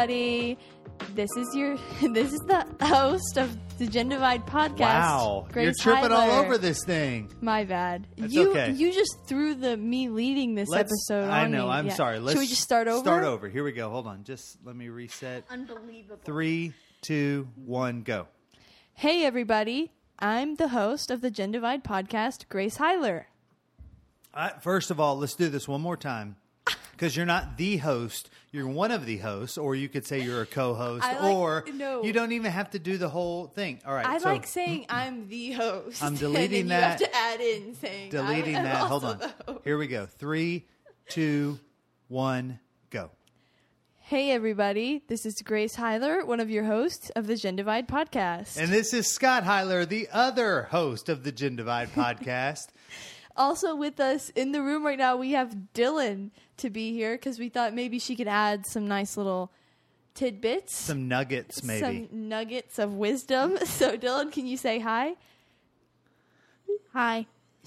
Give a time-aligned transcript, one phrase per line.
[0.00, 0.58] Hey everybody.
[1.14, 1.76] This is your
[2.14, 4.78] this is the host of the Gen Divide podcast.
[4.80, 7.30] Wow, Grace you're tripping all over this thing.
[7.42, 8.06] My bad.
[8.16, 8.70] That's you okay.
[8.72, 11.66] you just threw the me leading this Let's- episode I on know.
[11.66, 11.72] me.
[11.72, 11.92] I'm Yeah.
[11.94, 12.18] sorry.
[12.18, 13.00] Let's Should we just start over?
[13.00, 13.46] Start over.
[13.50, 13.90] Here we go.
[13.90, 14.24] Hold on.
[14.24, 15.44] Just let me reset.
[15.50, 16.22] Unbelievable.
[16.24, 16.72] Three,
[17.02, 18.26] two, one, go.
[18.94, 19.92] Hey everybody.
[20.18, 23.24] I'm the host of the Gen Divide podcast, Grace Heiler.
[24.32, 26.36] Uh, first of all, let's do this one more time.
[26.92, 30.42] Because you're not the host, you're one of the hosts, or you could say you're
[30.42, 32.02] a co-host, like- or no.
[32.02, 33.80] you don't even have to do the whole thing.
[33.86, 36.02] All right, I so like saying I'm the host.
[36.02, 37.00] I'm deleting that.
[37.00, 38.76] You have to add in saying deleting that.
[38.88, 39.20] Hold on.
[39.64, 40.06] Here we go.
[40.06, 40.66] Three,
[41.08, 41.58] two,
[42.08, 42.58] one,
[42.90, 43.10] go.
[44.00, 45.04] Hey everybody.
[45.06, 48.56] This is Grace Heiler, one of your hosts of the Gen Divide podcast.
[48.56, 52.66] And this is Scott Heiler, the other host of the Gen Divide podcast.
[53.40, 57.38] Also with us in the room right now, we have Dylan to be here because
[57.38, 59.50] we thought maybe she could add some nice little
[60.14, 61.80] tidbits, Some nuggets, maybe.
[62.10, 63.56] some nuggets of wisdom.
[63.64, 65.14] So, Dylan, can you say hi?
[66.92, 67.26] Hi.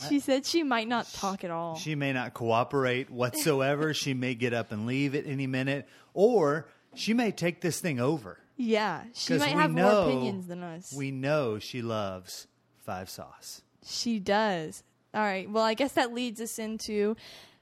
[0.10, 1.76] She said she might not talk at all.
[1.76, 3.94] She may not cooperate whatsoever.
[4.04, 8.00] she may get up and leave at any minute, or she may take this thing
[8.00, 8.38] over.
[8.58, 10.94] yeah, she 'Cause might have know- more opinions than us.
[10.94, 12.48] We know she loves
[12.86, 13.62] five sauce.
[13.86, 14.84] She does.
[15.14, 15.50] All right.
[15.50, 17.16] Well, I guess that leads us into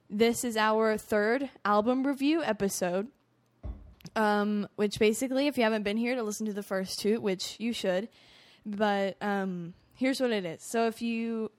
[0.09, 3.07] this is our third album review episode.
[4.15, 7.55] Um, which basically, if you haven't been here to listen to the first two, which
[7.59, 8.09] you should,
[8.65, 10.63] but um, here's what it is.
[10.63, 11.51] So, if you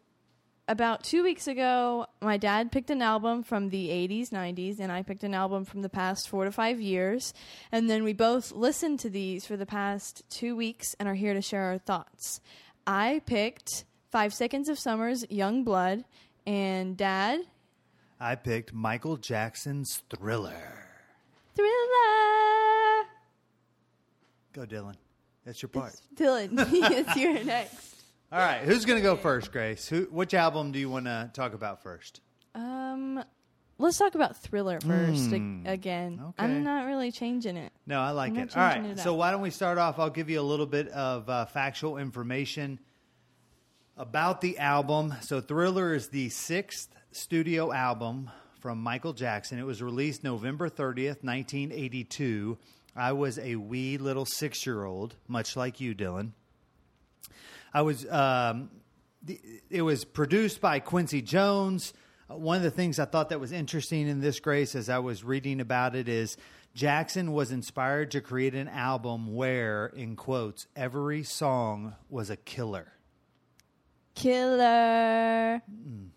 [0.68, 5.02] about two weeks ago, my dad picked an album from the 80s, 90s, and I
[5.02, 7.34] picked an album from the past four to five years.
[7.70, 11.34] And then we both listened to these for the past two weeks and are here
[11.34, 12.40] to share our thoughts.
[12.86, 16.04] I picked Five Seconds of Summer's Young Blood,
[16.46, 17.40] and dad,
[18.20, 20.84] I picked Michael Jackson's Thriller.
[21.56, 21.68] Thriller!
[24.52, 24.96] Go, Dylan.
[25.46, 25.94] That's your part.
[26.14, 28.02] Dylan, it's your next.
[28.30, 29.88] All right, who's going to go first, Grace?
[29.88, 30.02] Who?
[30.10, 32.20] Which album do you want to talk about first?
[32.54, 33.24] Um,
[33.78, 36.20] let's talk about Thriller first ag- again.
[36.22, 36.34] okay.
[36.44, 37.72] I'm not really changing it.
[37.86, 38.54] No, I like I'm it.
[38.54, 39.98] not All changing right, it so why don't we start off?
[39.98, 42.78] I'll give you a little bit of uh, factual information
[43.96, 45.14] about the album.
[45.20, 48.30] So, Thriller is the sixth studio album
[48.60, 49.58] from Michael Jackson.
[49.58, 52.58] It was released November 30th, 1982.
[52.94, 56.32] I was a wee little six year old, much like you, Dylan.
[57.72, 58.06] I was.
[58.10, 58.70] Um,
[59.24, 61.92] the, it was produced by Quincy Jones.
[62.26, 65.22] One of the things I thought that was interesting in this, Grace, as I was
[65.22, 66.36] reading about it, is
[66.74, 72.92] Jackson was inspired to create an album where, in quotes, every song was a killer.
[74.14, 75.62] Killer.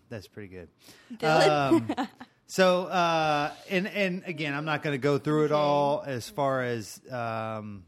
[0.10, 0.70] That's pretty good.
[1.18, 1.98] Dylan.
[2.00, 2.08] Um,
[2.48, 6.64] so, uh, and and again, I'm not going to go through it all as far
[6.64, 7.84] as um,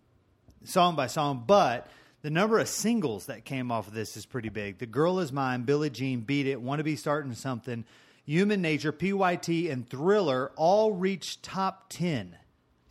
[0.63, 1.87] song by song, but
[2.21, 4.79] the number of singles that came off of this is pretty big.
[4.79, 7.85] The Girl Is Mine, Billie Jean, Beat It, Want to Be Starting Something,
[8.25, 12.35] Human Nature, PYT, and Thriller all reached top ten.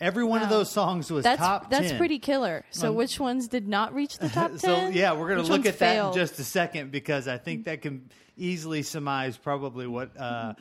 [0.00, 1.98] Every one of those songs was That's top that's 10.
[1.98, 2.64] pretty killer.
[2.70, 4.58] So Um, which ones did not reach the top ten?
[4.58, 7.64] So yeah, we're going to look at that in just a second because I think
[7.64, 10.52] that can easily surmise probably what uh,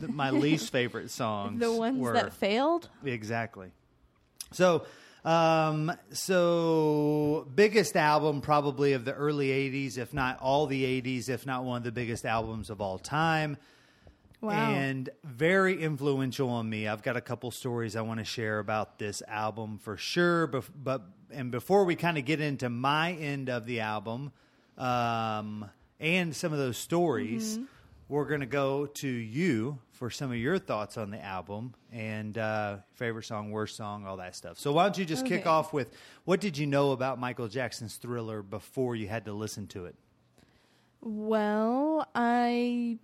[0.00, 1.60] th- my least favorite songs.
[1.60, 2.14] the ones were.
[2.14, 2.88] that failed.
[3.04, 3.70] exactly.
[4.52, 4.84] So,
[5.24, 11.46] um, so biggest album probably of the early '80s, if not all the '80s, if
[11.46, 13.56] not one of the biggest albums of all time.
[14.40, 14.70] Wow.
[14.72, 16.88] And very influential on me.
[16.88, 20.46] I've got a couple stories I want to share about this album for sure.
[20.46, 24.32] But, but and before we kind of get into my end of the album
[24.78, 25.68] um,
[25.98, 27.64] and some of those stories, Mm-hmm.
[28.08, 32.38] we're going to go to you for some of your thoughts on the album and
[32.38, 34.58] uh, favorite song, worst song, all that stuff.
[34.58, 35.88] So why don't you just kick off with
[36.24, 39.94] what did you know about Michael Jackson's Thriller before you had to listen to it?
[41.02, 42.98] Well, I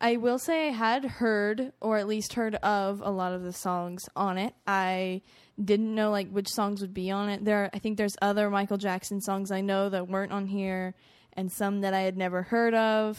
[0.00, 3.52] I will say I had heard or at least heard of a lot of the
[3.52, 4.54] songs on it.
[4.66, 5.22] I
[5.62, 7.44] didn't know like which songs would be on it.
[7.44, 10.94] There I think there's other Michael Jackson songs I know that weren't on here
[11.32, 13.18] and some that I had never heard of,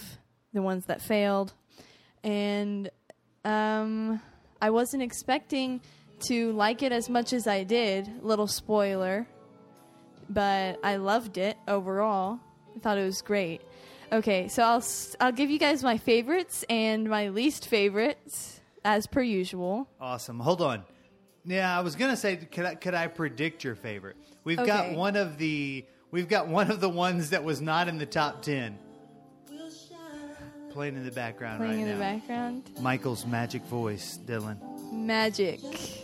[0.54, 1.54] the ones that failed.
[2.24, 2.90] And
[3.44, 4.22] um
[4.62, 5.82] I wasn't expecting
[6.28, 8.24] to like it as much as I did.
[8.24, 9.28] Little spoiler.
[10.30, 12.40] But I loved it overall.
[12.76, 13.62] I thought it was great.
[14.12, 14.84] Okay, so I'll
[15.20, 19.88] I'll give you guys my favorites and my least favorites as per usual.
[20.00, 20.40] Awesome.
[20.40, 20.84] Hold on.
[21.46, 24.18] Yeah, I was gonna say, could I could I predict your favorite?
[24.44, 27.98] We've got one of the we've got one of the ones that was not in
[27.98, 28.80] the top ten.
[30.72, 31.94] Playing in the background Playing right in now.
[31.94, 32.70] the background.
[32.82, 34.58] Michael's magic voice, Dylan.
[34.92, 35.60] Magic.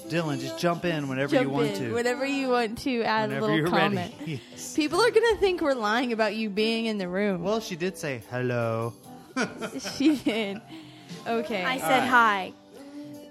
[0.09, 1.83] Dylan, just jump in whenever Jump you want in.
[1.89, 1.93] to.
[1.93, 4.13] Whenever you want to add Whenever a little you're comment.
[4.19, 4.41] ready.
[4.51, 4.75] Yes.
[4.75, 7.43] People are gonna think we're lying about you being in the room.
[7.43, 8.93] Well, she did say hello.
[9.97, 10.61] she did.
[11.27, 11.63] Okay.
[11.63, 12.53] I said hi.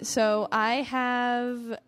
[0.03, 1.79] so I have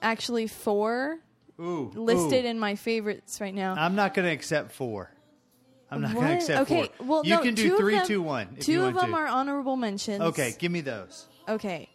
[0.00, 1.18] actually four
[1.60, 2.48] Ooh, listed ooh.
[2.48, 3.74] in my favorites right now.
[3.76, 5.10] I'm not going to accept four.
[5.92, 7.06] I'm not going to accept okay, four.
[7.06, 8.48] well, you no, can do three, them- two, one.
[8.56, 9.16] If Two you of them to.
[9.16, 10.20] are honorable mentions.
[10.22, 11.26] Okay, give me those.
[11.48, 11.88] Okay.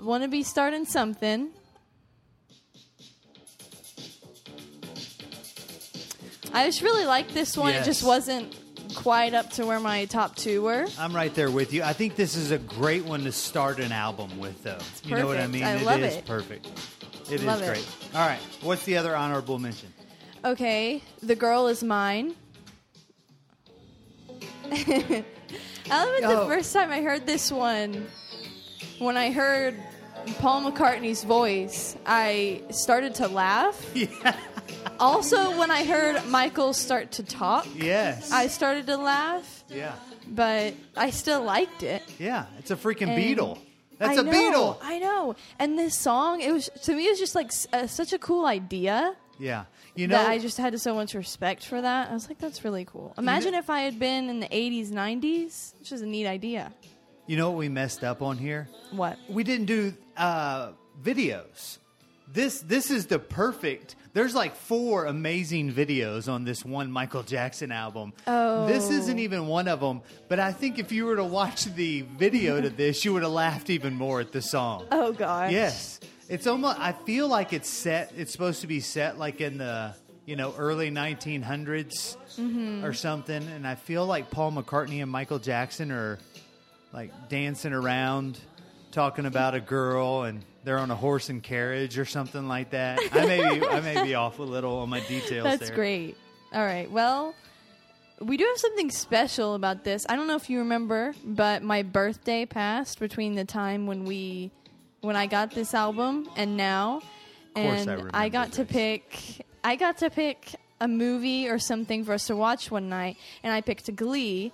[0.00, 1.50] Want to be starting something?
[6.52, 7.72] I just really like this one.
[7.74, 8.56] It just wasn't
[8.94, 10.86] quite up to where my top two were.
[10.98, 11.82] I'm right there with you.
[11.82, 14.78] I think this is a great one to start an album with, though.
[15.04, 15.64] you know what I mean?
[15.64, 16.26] I It love is it.
[16.26, 16.66] perfect.
[17.30, 17.66] It is Love it.
[17.66, 17.86] great.
[18.14, 18.38] All right.
[18.62, 19.92] What's the other honorable mention?
[20.44, 22.34] Okay, The Girl Is Mine.
[24.72, 25.24] I
[25.90, 26.40] remember Oh.
[26.40, 28.06] the first time I heard this one,
[28.98, 29.76] when I heard
[30.38, 33.78] Paul McCartney's voice, I started to laugh.
[33.94, 34.36] Yeah.
[35.00, 38.30] Also, when I heard Michael start to talk, Yes.
[38.32, 39.92] I started to laugh, yeah.
[40.28, 42.02] but I still liked it.
[42.18, 42.46] Yeah.
[42.58, 43.58] It's a freaking And Beatle.
[43.98, 44.78] That's I a know, Beatle.
[44.82, 45.36] I know.
[45.58, 48.46] And this song, it was to me, it was just like uh, such a cool
[48.46, 49.64] idea Yeah.
[49.94, 52.10] You know, I just had so much respect for that.
[52.10, 53.14] I was like, that's really cool.
[53.16, 56.72] Imagine if I had been in the '80s, '90s, which is a neat idea.
[57.26, 58.68] you know what we messed up on here?
[58.90, 59.18] What?
[59.28, 61.78] we didn't do uh, videos.
[62.32, 63.94] This this is the perfect.
[64.14, 68.12] There's like four amazing videos on this one Michael Jackson album.
[68.26, 68.66] Oh.
[68.66, 70.02] This isn't even one of them.
[70.28, 73.32] But I think if you were to watch the video to this, you would have
[73.32, 74.86] laughed even more at the song.
[74.90, 75.52] Oh gosh.
[75.52, 76.78] Yes, it's almost.
[76.78, 78.12] I feel like it's set.
[78.16, 79.94] It's supposed to be set like in the
[80.26, 82.84] you know early 1900s Mm-hmm.
[82.84, 83.46] or something.
[83.46, 86.18] And I feel like Paul McCartney and Michael Jackson are
[86.92, 88.40] like dancing around,
[88.90, 92.98] talking about a girl, and they're on a horse and carriage or something like that.
[93.12, 95.44] I may be, I may be off a little on my details.
[95.44, 95.76] That's there.
[95.76, 96.16] great.
[96.52, 96.90] All right.
[96.90, 97.34] Well,
[98.20, 100.04] we do have something special about this.
[100.08, 104.50] I don't know if you remember, but my birthday passed between the time when we
[105.04, 107.02] when I got this album and now.
[107.54, 112.04] course and I remember got to pick I got to pick a movie or something
[112.04, 114.52] for us to watch one night and I picked Glee,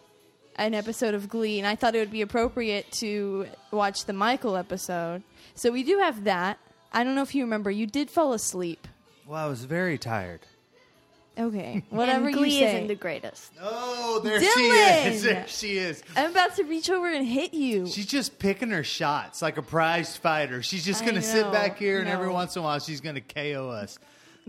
[0.57, 4.57] an episode of Glee, and I thought it would be appropriate to watch the Michael
[4.57, 5.23] episode.
[5.55, 6.59] So we do have that.
[6.93, 8.87] I don't know if you remember, you did fall asleep.
[9.27, 10.41] Well, I was very tired.
[11.39, 12.75] Okay, whatever and Glee you say.
[12.77, 13.53] isn't the greatest.
[13.63, 14.55] Oh, there Dylan!
[14.55, 15.23] she is.
[15.31, 16.03] There she is.
[16.17, 17.87] I'm about to reach over and hit you.
[17.87, 20.63] She's just picking her shots like a prized fighter.
[20.63, 21.53] She's just I going to sit know.
[21.53, 23.99] back here, and every once in a while, she's going to KO us.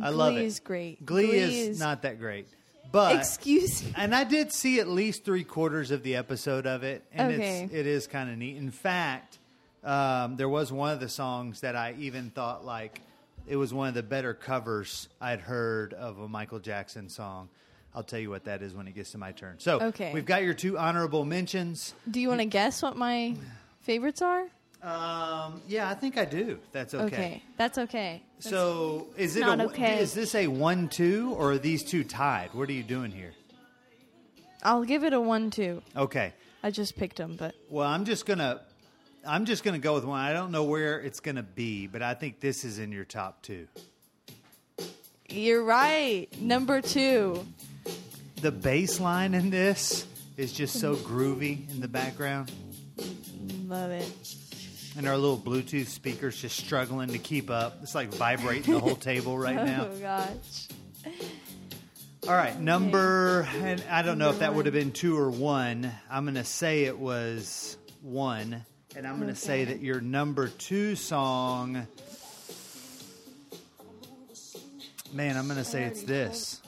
[0.02, 0.38] I love it.
[0.40, 1.06] Glee is great.
[1.06, 2.48] Glee, Glee is, is- not that great,
[2.92, 3.94] but Excuse me.
[3.96, 7.64] and I did see at least three quarters of the episode of it, and Okay.
[7.66, 8.58] it's it is kind of neat.
[8.58, 9.38] In fact,
[9.84, 13.00] um, there was one of the songs that I even thought like
[13.48, 17.50] it was one of the better covers I'd heard of a Michael Jackson song.
[17.94, 19.56] I'll tell you what that is when it gets to my turn.
[19.60, 20.14] So Okay.
[20.14, 21.94] we've got your two honorable mentions.
[22.10, 23.36] Do you want to guess what my
[23.82, 24.46] favorites are?
[24.82, 26.58] Um, yeah, I think I do.
[26.72, 27.06] That's okay.
[27.06, 28.24] Okay, that's okay.
[28.40, 30.00] So is it a, okay.
[30.00, 32.50] is this a one two or are these two tied?
[32.54, 33.34] What are you doing here?
[34.64, 35.82] I'll give it a one-two.
[35.98, 36.34] Okay.
[36.64, 38.62] I just picked them, but Well, I'm just gonna
[39.26, 40.20] I'm just gonna go with one.
[40.20, 43.42] I don't know where it's gonna be, but I think this is in your top
[43.42, 43.68] two.
[45.30, 46.28] you're right.
[46.40, 47.46] Number two.
[48.42, 52.52] The bass line in this is just so groovy in the background,
[53.68, 54.36] Love it.
[54.98, 57.78] and our little Bluetooth speakers just struggling to keep up.
[57.84, 59.88] It's like vibrating the whole table right oh, now.
[59.92, 60.68] Oh gosh.
[62.28, 65.92] All right, number, and I don't know if that would have been two or one.
[66.10, 68.64] I'm going to say it was one,
[68.96, 71.88] and I'm going to oh, say that your number two song,
[75.14, 76.62] man, I'm going to say it's this.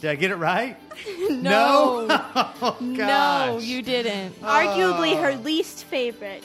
[0.00, 0.76] Did I get it right?
[1.30, 2.06] No.
[2.10, 4.34] oh, No, you didn't.
[4.42, 6.44] Uh, Arguably her least favorite.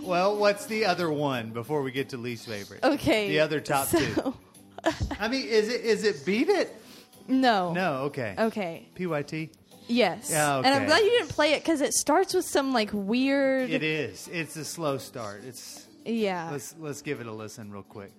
[0.00, 2.82] Well, what's the other one before we get to least favorite?
[2.82, 3.28] Okay.
[3.28, 4.34] The other top so, two.
[5.20, 6.74] I mean, is it is it Beat It?
[7.28, 7.72] No.
[7.72, 8.34] No, okay.
[8.38, 8.88] Okay.
[8.94, 9.50] PYT?
[9.88, 10.30] Yes.
[10.30, 13.70] Yeah, And I'm glad you didn't play it because it starts with some like weird.
[13.70, 14.28] It is.
[14.32, 15.42] It's a slow start.
[15.46, 16.48] It's Yeah.
[16.50, 18.12] let's let's give it a listen real quick.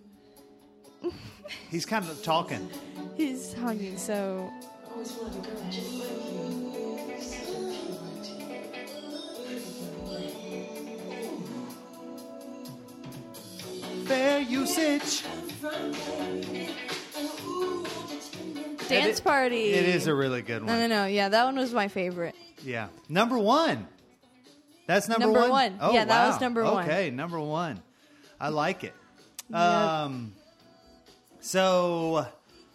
[1.69, 2.69] He's kind of talking.
[3.17, 3.97] He's hugging.
[3.97, 4.51] So
[14.05, 15.23] Fair usage.
[18.83, 19.71] Dance it- party.
[19.71, 20.67] It is a really good one.
[20.67, 21.05] No, no, no.
[21.05, 22.35] Yeah, that one was my favorite.
[22.63, 22.87] Yeah.
[23.09, 23.87] Number one.
[24.85, 25.49] That's number, Number one.
[25.49, 25.77] one.
[25.81, 26.39] Oh, Yeah, that was wow.
[26.41, 26.83] number one.
[26.85, 27.81] Okay, number one.
[28.39, 28.93] I like it.
[29.53, 30.33] Um,
[31.39, 32.25] so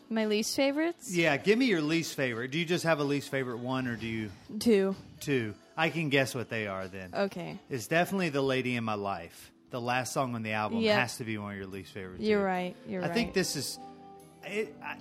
[0.09, 1.15] My least favorites?
[1.15, 2.51] yeah, give me your least favorite.
[2.51, 4.95] Do you just have a least favorite one, or do you Two.
[5.21, 5.55] two?
[5.77, 6.89] I can guess what they are.
[6.89, 7.59] Then Okay.
[7.71, 10.99] it's definitely "The Lady in My Life." The last song on the album Yep.
[10.99, 12.23] has to be one of your least favorites.
[12.23, 12.45] You're too.
[12.45, 12.77] right.
[12.89, 13.15] You're I right.
[13.15, 13.79] think this is.
[14.45, 14.97] It, I,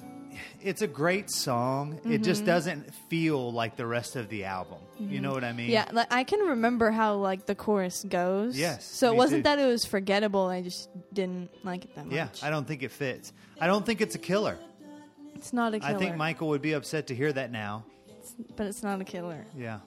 [0.62, 1.94] it's a great song.
[1.94, 2.24] It Mm-hmm.
[2.24, 4.80] just doesn't feel like the rest of the album.
[5.00, 5.70] You know what I mean?
[5.70, 8.58] Yeah, like I can remember how like the chorus goes.
[8.58, 9.44] Yes, So it wasn't too.
[9.44, 10.48] that it was forgettable.
[10.48, 12.16] I just didn't like it that much.
[12.16, 13.32] Yeah, I don't think it fits.
[13.62, 14.58] I don't think it's a killer.
[15.36, 15.96] it's not a killer.
[15.96, 17.84] I think Michael would be upset to hear that now.
[18.56, 19.46] but it's not a killer.
[19.58, 19.80] Yeah,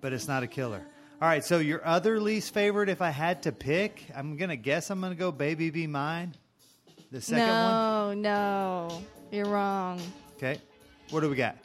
[0.00, 0.82] but it's not a killer.
[1.20, 4.88] All right, so your other least favorite, if I had to pick, I'm gonna guess
[4.90, 6.34] I'm gonna go "Baby Be Mine."
[7.10, 8.22] The second one.
[8.22, 10.00] no, no, you're wrong.
[10.36, 10.60] Okay,
[11.10, 11.56] what do we got?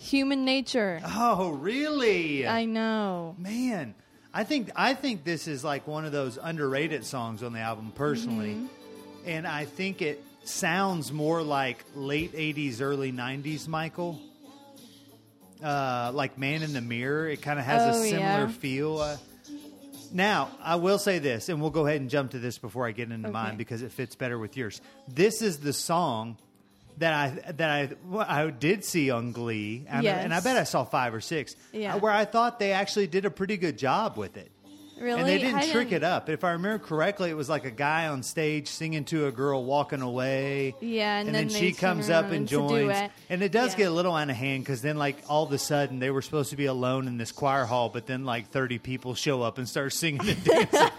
[0.00, 1.00] Human nature.
[1.04, 2.46] Oh, really?
[2.46, 3.34] I know.
[3.38, 3.94] Man,
[4.32, 7.92] I think I think this is like one of those underrated songs on the album
[7.94, 8.66] personally, Mm-hmm.
[9.28, 14.20] and I think it sounds more like late '80s, early '90s Michael.
[15.62, 18.46] Uh, like "Man in the Mirror," it kind of has Oh, a similar yeah.
[18.46, 18.98] feel.
[18.98, 19.16] Uh,
[20.12, 22.92] now, I will say this, and we'll go ahead and jump to this before I
[22.92, 23.32] get into Okay.
[23.32, 24.80] mine because it fits better with yours.
[25.06, 26.36] This is the song
[26.98, 30.56] that I that I well, I did see on Glee, and, I- and I bet
[30.56, 31.96] I saw five or six, Yeah.
[31.96, 34.50] where I thought they actually did a pretty good job with it.
[35.00, 35.20] Really?
[35.20, 36.28] And they didn't I trick it up.
[36.28, 39.64] If I remember correctly, it was like a guy on stage singing to a girl
[39.64, 40.74] walking away.
[40.80, 43.10] Yeah, and and then, then she comes up and and it's a joins.
[43.30, 43.78] And it does Yeah.
[43.78, 46.22] get a little out of hand because then, like, all of a sudden, they were
[46.22, 49.58] supposed to be alone in this choir hall, but then, like, 30 people show up
[49.58, 50.88] and start singing and dancing.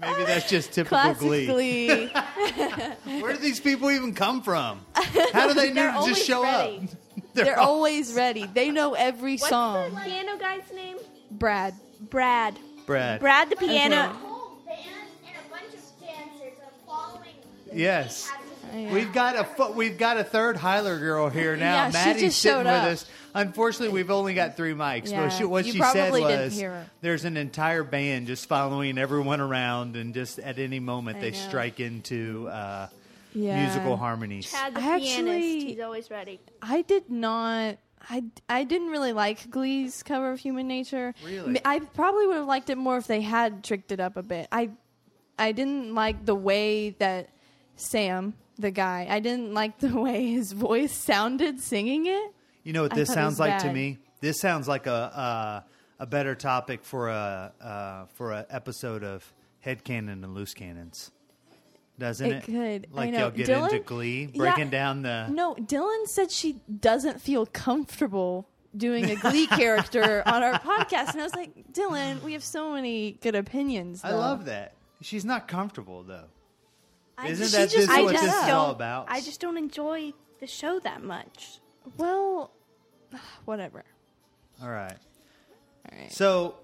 [0.00, 1.46] Maybe that's just typical Classic Glee.
[1.46, 2.06] Glee.
[3.22, 4.80] Where do these people even come from?
[4.94, 6.78] How do they know to just show ready.
[7.16, 7.24] up?
[7.32, 8.44] They're all- always ready.
[8.46, 9.94] They know every What's song.
[9.94, 10.96] the piano guy's name?
[11.30, 11.74] Brad.
[12.10, 12.58] Brad.
[12.86, 13.20] Brad.
[13.20, 13.96] Brad the piano.
[13.96, 14.18] Okay.
[14.18, 14.78] whole band
[15.26, 17.34] and a bunch of dancers are following.
[17.72, 18.30] Yes.
[18.74, 18.92] Yeah.
[18.92, 21.74] We've got a fo- we've got a third Heiler girl here now.
[21.74, 22.84] Yeah, she Maddie's just sitting showed with up.
[22.88, 23.06] us.
[23.36, 25.10] Unfortunately, we've only got three mics.
[25.10, 26.62] Yeah, but she, what you she said was
[27.00, 31.30] there's an entire band just following everyone around, and just at any moment I they
[31.32, 31.36] know.
[31.38, 32.88] strike into uh,
[33.32, 33.60] Yeah.
[33.62, 34.50] musical harmonies.
[34.50, 35.08] Chad the I pianist.
[35.18, 36.40] actually- He's always ready.
[36.62, 37.76] I did not.
[38.08, 41.14] I, I didn't really like Glee's cover of Human Nature.
[41.24, 41.60] Really?
[41.64, 44.48] I probably would have liked it more if they had tricked it up a bit.
[44.52, 44.70] I
[45.38, 47.30] I didn't like the way that
[47.76, 52.34] Sam, the guy, I didn't like the way his voice sounded singing it.
[52.62, 53.98] You know what this sounds like to me?
[54.20, 55.60] This sounds like a uh,
[55.98, 59.32] a better topic for a uh, for an episode of
[59.64, 61.10] Headcanon and Loose Cannons.
[61.98, 62.34] Doesn't it?
[62.36, 62.88] It could.
[62.92, 63.18] I Like know.
[63.20, 64.38] y'all get Dylan- into Glee, Yeah.
[64.38, 65.28] breaking down the.
[65.28, 71.20] No, Dylan said she doesn't feel comfortable doing a Glee character on our podcast, and
[71.20, 74.02] I was like, Dylan, we have so many good opinions.
[74.04, 74.74] I love that.
[75.02, 76.24] She's not comfortable though.
[77.16, 79.06] I Isn't just- that just this I what made this just is don't, all about?
[79.08, 81.60] I just don't enjoy the show that much.
[81.96, 82.50] Well,
[83.44, 83.84] whatever.
[84.60, 84.96] all right.
[85.92, 86.10] All right.
[86.12, 86.56] So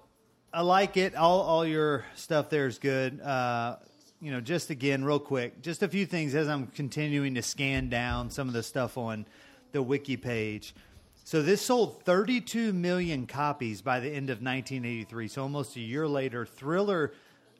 [0.53, 1.15] I like it.
[1.15, 3.21] All all your stuff there is good.
[3.21, 3.77] Uh,
[4.21, 7.89] you know, just again, real quick, just a few things as I'm continuing to scan
[7.89, 9.25] down some of the stuff on
[9.71, 10.75] the wiki page.
[11.23, 15.27] So this sold 32 million copies by the end of 1983.
[15.27, 17.13] So almost a year later, Thriller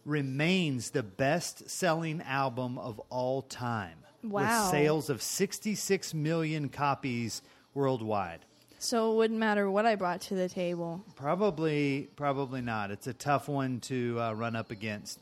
[0.05, 4.63] remains the best-selling album of all time, Wow.
[4.63, 7.41] with sales of 66 million copies
[7.73, 8.39] worldwide.
[8.79, 11.03] So it wouldn't matter what I brought to the table.
[11.15, 12.89] Probably, probably not.
[12.89, 15.19] It's a tough one to uh, run up against.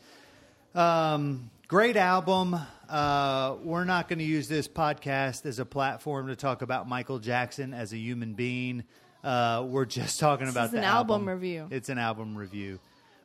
[0.76, 2.56] Um, great album.
[2.88, 7.20] Uh, we're not going to use this podcast as a platform to talk about Michael
[7.20, 8.84] Jackson as a human being.
[9.24, 11.68] Uh, we're just talking about is the an album review.
[11.72, 12.80] It's an album review.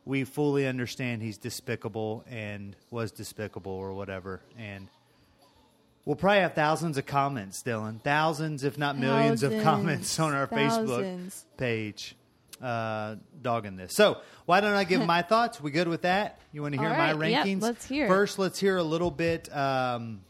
[0.06, 4.88] We fully understand he's despicable and was despicable or whatever, and
[6.04, 8.02] we'll probably have thousands of comments, Dylan.
[8.02, 12.16] Thousands, if not millions, of comments on our Facebook page
[12.64, 13.94] uh, dogging this.
[13.94, 15.60] So why don't I give my thoughts?
[15.60, 16.40] We good with that?
[16.52, 17.30] You want to hear my right.
[17.30, 17.62] Yep, rankings?
[17.62, 18.08] let's hear.
[18.08, 19.54] First, let's hear a little bit.
[19.54, 20.22] Um,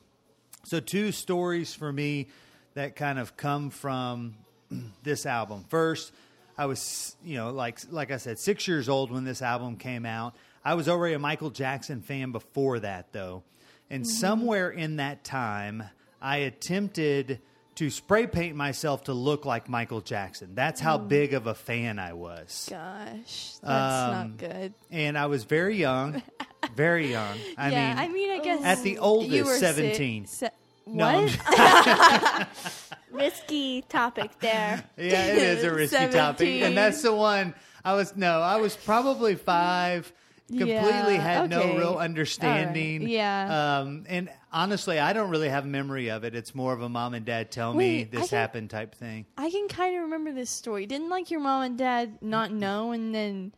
[0.64, 2.28] so two stories for me
[2.74, 4.34] that kind of come from
[5.04, 5.64] this album.
[5.68, 6.12] First,
[6.58, 10.04] I was, you know, like like I said, six years old when this album came
[10.04, 10.34] out.
[10.64, 13.44] I was already a Michael Jackson fan before that, though,
[13.90, 15.84] and somewhere in that time,
[16.20, 17.40] I attempted
[17.76, 20.54] to spray paint myself to look like Michael Jackson.
[20.54, 22.68] That's how big of a fan I was.
[22.70, 24.74] Gosh, that's Um, not good.
[24.90, 26.22] And I was very young,
[26.76, 27.36] very young.
[27.58, 30.26] I yeah, mean, I mean, I guess at the you oldest, were si- 17.
[30.26, 30.50] se-
[30.86, 32.48] No, what?
[33.10, 34.82] Risky topic there.
[34.96, 37.54] Yeah, it is a risky topic, and that's the one
[37.84, 40.12] I was no, I was probably five.
[40.48, 43.08] Completely Yeah, had no real All right, understanding.
[43.08, 43.78] yeah.
[43.80, 46.34] Um, and honestly, I don't really have memory of it.
[46.34, 48.94] It's more of a mom and dad tell me Wait, I this can- happened type
[48.94, 49.24] thing.
[49.38, 50.84] I can kind of remember this story.
[50.84, 53.54] Didn't like your mom and dad not know, and then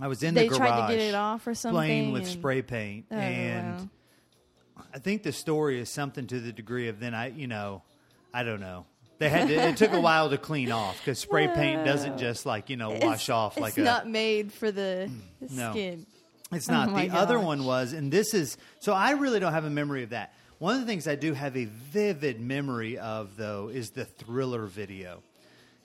[0.00, 1.74] I was in they the garage tried to get it off or something.
[1.76, 4.84] playing with and- spray paint, Oh, and wow.
[4.94, 7.82] I think the story is something to the degree of then I, you know,
[8.32, 8.86] I don't know.
[9.18, 12.46] They had to, it took a while to clean off because spray paint doesn't just
[12.46, 15.10] like you know wash It's- off like it's a not made for the,
[15.42, 15.72] the No.
[15.72, 16.06] skin.
[16.52, 16.88] It's not.
[16.90, 20.02] Oh the other one was, and this is so I really don't have a memory
[20.02, 20.32] of that.
[20.58, 24.66] One of the things I do have a vivid memory of, though, is the thriller
[24.66, 25.22] video.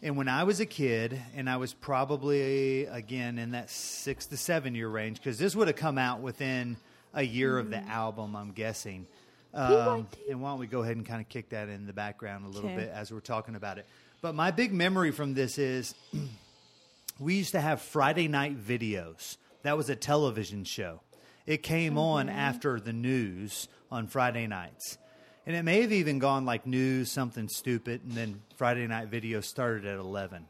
[0.01, 4.38] And when I was a kid, and I was probably, again, in that six to
[4.38, 6.77] seven year range, because this would have come out within
[7.13, 7.88] a year of the Mm.
[7.89, 9.05] album, I'm guessing.
[9.53, 12.46] Um, and why don't we go ahead and kind of kick that in the background
[12.46, 12.86] a little Okay.
[12.86, 13.86] bit as we're talking about it?
[14.22, 15.93] But my big memory from this is
[17.20, 19.38] we used to have Friday night videos.
[19.63, 21.01] That was a television show.
[21.46, 24.98] It came on after the news on Friday nights.
[25.46, 29.41] And it may have even gone like news, something stupid, and then Friday night video
[29.41, 30.46] started at 11.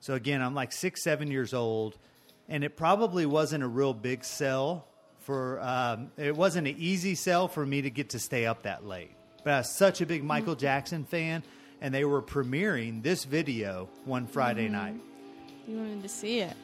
[0.00, 1.98] So again, I'm like six, seven years old,
[2.48, 4.86] and it probably wasn't a real big sell
[5.18, 8.86] for, um, it wasn't an easy sell for me to get to stay up that
[8.86, 9.10] late.
[9.44, 11.42] But I was such a big Michael Jackson fan,
[11.82, 15.00] and they were premiering this video one Friday night.
[15.66, 16.56] You wanted to see it.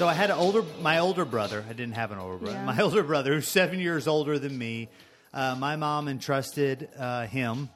[0.00, 1.62] So I had an older, my older brother.
[1.68, 2.56] I didn't have an older brother.
[2.56, 2.64] Yeah.
[2.64, 4.88] My older brother, who's seven years older than me.
[5.30, 7.68] Uh, my mom entrusted uh, him,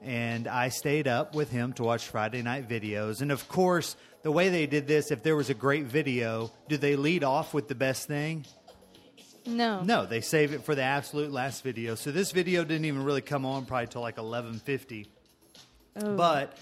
[0.00, 3.20] and I stayed up with him to watch Friday night videos.
[3.20, 6.78] And of course, the way they did this, if there was a great video, do
[6.78, 8.46] they lead off with the best thing?
[9.44, 9.82] No.
[9.82, 11.94] No, they save it for the absolute last video.
[11.94, 15.10] So this video didn't even really come on probably till like eleven fifty.
[16.02, 16.16] Oh.
[16.16, 16.56] But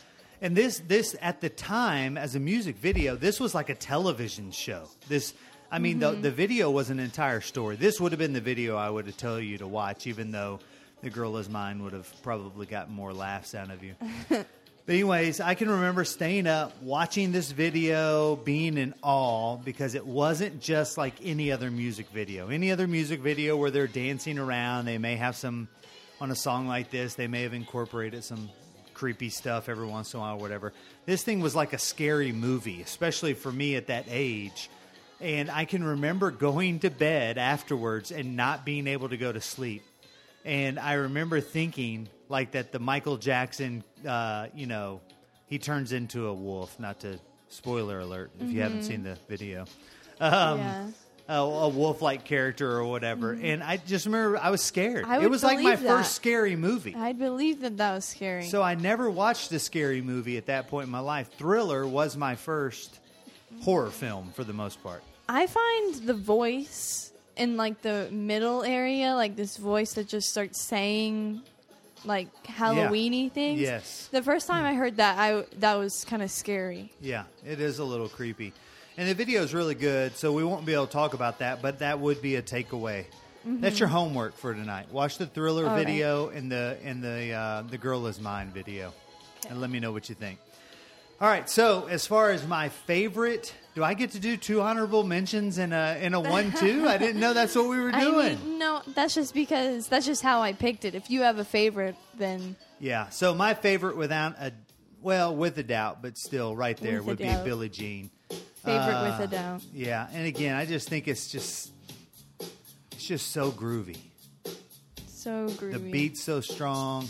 [0.45, 4.51] and this this at the time as a music video, this was like a television
[4.51, 4.89] show.
[5.09, 5.33] This
[5.73, 6.17] I mean Mm-hmm.
[6.17, 7.77] the the video was an entire story.
[7.77, 10.61] This would have been the video I would have told you to watch, even though
[11.01, 13.95] the girl is mine would have probably gotten more laughs out of you.
[14.87, 20.07] But anyways, I can remember staying up, watching this video, being in awe because it
[20.07, 22.49] wasn't just like any other music video.
[22.51, 25.69] Any other music video where they're dancing around, they may have some
[26.21, 28.51] on a song like this, they may have incorporated some
[28.95, 30.73] creepy stuff every once in a while, or whatever.
[31.07, 34.71] This thing was like a scary movie, especially for me at that age.
[35.21, 39.41] And I can remember going to bed afterwards and not being able to go to
[39.41, 39.83] sleep.
[40.45, 45.01] And I remember thinking like that the Michael Jackson, uh, you know,
[45.47, 46.79] he turns into a wolf.
[46.79, 49.67] Not to spoiler alert if you haven't seen the video.
[50.21, 50.87] Um, yeah.
[51.29, 53.35] A, a wolf-like character or whatever.
[53.35, 53.45] Mm-hmm.
[53.45, 55.05] And I just remember I was scared.
[55.07, 56.95] I it was like my believe first scary movie.
[56.95, 58.45] I believe that that was scary.
[58.47, 61.31] So I never watched a scary movie at that point in my life.
[61.39, 63.01] Thriller was my first
[63.63, 65.03] horror film for the most part.
[65.29, 70.61] I find the voice in like the middle area, like this voice that just starts
[70.61, 71.43] saying
[72.05, 73.61] like Halloweeny things.
[73.61, 74.09] Yes.
[74.13, 74.69] The first time hmm.
[74.69, 76.93] I heard that, I that was kind of scary.
[77.01, 78.53] Yeah, it is a little creepy.
[78.97, 81.61] And the video is really good, so we won't be able to talk about that,
[81.61, 83.07] but that would be a takeaway.
[83.45, 84.91] That's your homework for tonight.
[84.91, 85.87] Watch the thriller All right.
[85.87, 88.95] video and the and the uh, the girl is mine video,
[89.51, 90.39] and let me know what you think.
[91.21, 91.49] All right.
[91.51, 95.75] So as far as my favorite, do I get to do two honorable mentions in
[95.75, 96.89] a in a one two?
[96.89, 98.39] I didn't know that's what we were I doing.
[98.43, 100.95] mean, no, that's just because that's just how I picked it.
[100.95, 103.11] If you have a favorite, then Yeah.
[103.11, 104.53] So my favorite, without a
[105.03, 107.45] well, with a doubt, but still, right there With would be.
[107.45, 108.11] Billie Jean.
[108.65, 109.63] Favorite Uh, with a doubt.
[109.73, 111.71] Yeah, and again, I just think it's just
[112.93, 113.99] it's just so groovy.
[115.09, 115.73] So groovy.
[115.73, 117.09] The beat's so strong.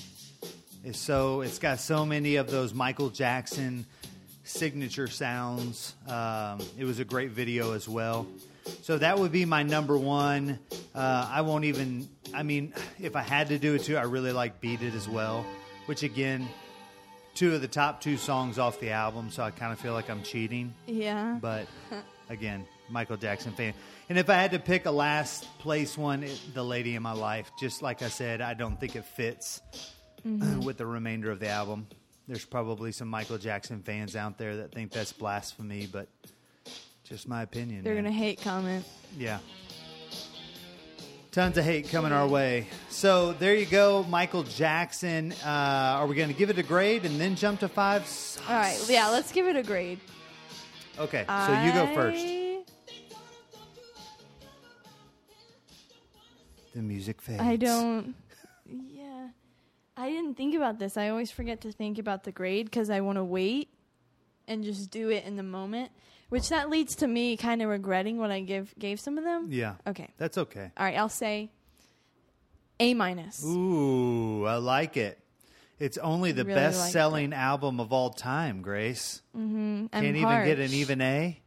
[0.85, 3.87] It's so it's got so many of those Michael Jackson
[4.45, 5.95] signature sounds.
[6.07, 8.27] Um, it was a great video as well.
[8.83, 10.59] So that would be my number one.
[10.95, 12.09] Uh, I won't even.
[12.33, 15.09] I mean, if I had to do it too, I really like "Beat It" as
[15.09, 15.45] well.
[15.87, 16.49] Which again,
[17.35, 19.31] two of the top two songs off the album.
[19.31, 20.75] So I kind of feel like I'm cheating.
[20.87, 21.39] Yeah.
[21.41, 21.67] But
[22.29, 23.75] again, Michael Jackson fan.
[24.09, 27.13] And if I had to pick a last place one, it, The Lady in My
[27.13, 29.61] Life, just like I said, I don't think it fits
[30.27, 30.61] mm-hmm.
[30.65, 31.87] with the remainder of the album.
[32.29, 36.09] There's probably some Michael Jackson fans out there that think that's blasphemy, but
[37.05, 37.85] just my opinion.
[37.85, 38.87] They're gonna hate comment.
[39.19, 39.41] Yeah.
[41.35, 42.69] Tons of hate coming our way.
[42.91, 45.33] So there you go, Michael Jackson.
[45.45, 48.09] Uh, are we going to give it a grade and then jump to five?
[48.49, 48.81] All right.
[48.89, 49.09] Yeah.
[49.09, 49.99] Let's give it a grade.
[50.97, 52.25] Okay, so you go first.
[56.73, 57.41] The music fades.
[57.41, 58.15] I don't.
[58.69, 59.31] Yeah.
[59.97, 60.97] I didn't think about this.
[60.97, 63.71] I always forget to think about the grade because I want to wait
[64.47, 65.91] and just do it in the moment,
[66.35, 69.47] which that leads to me kind of regretting what I give gave some of them.
[69.51, 69.75] Yeah.
[69.87, 70.09] Okay.
[70.19, 70.73] That's okay.
[70.77, 71.51] All right, I'll say
[72.81, 73.45] A minus.
[73.45, 75.19] Ooh, I like it.
[75.79, 79.23] It's only the Really best selling album of all time, Grace.
[79.37, 79.87] Mm-hmm.
[79.87, 81.41] Can't even get an even A?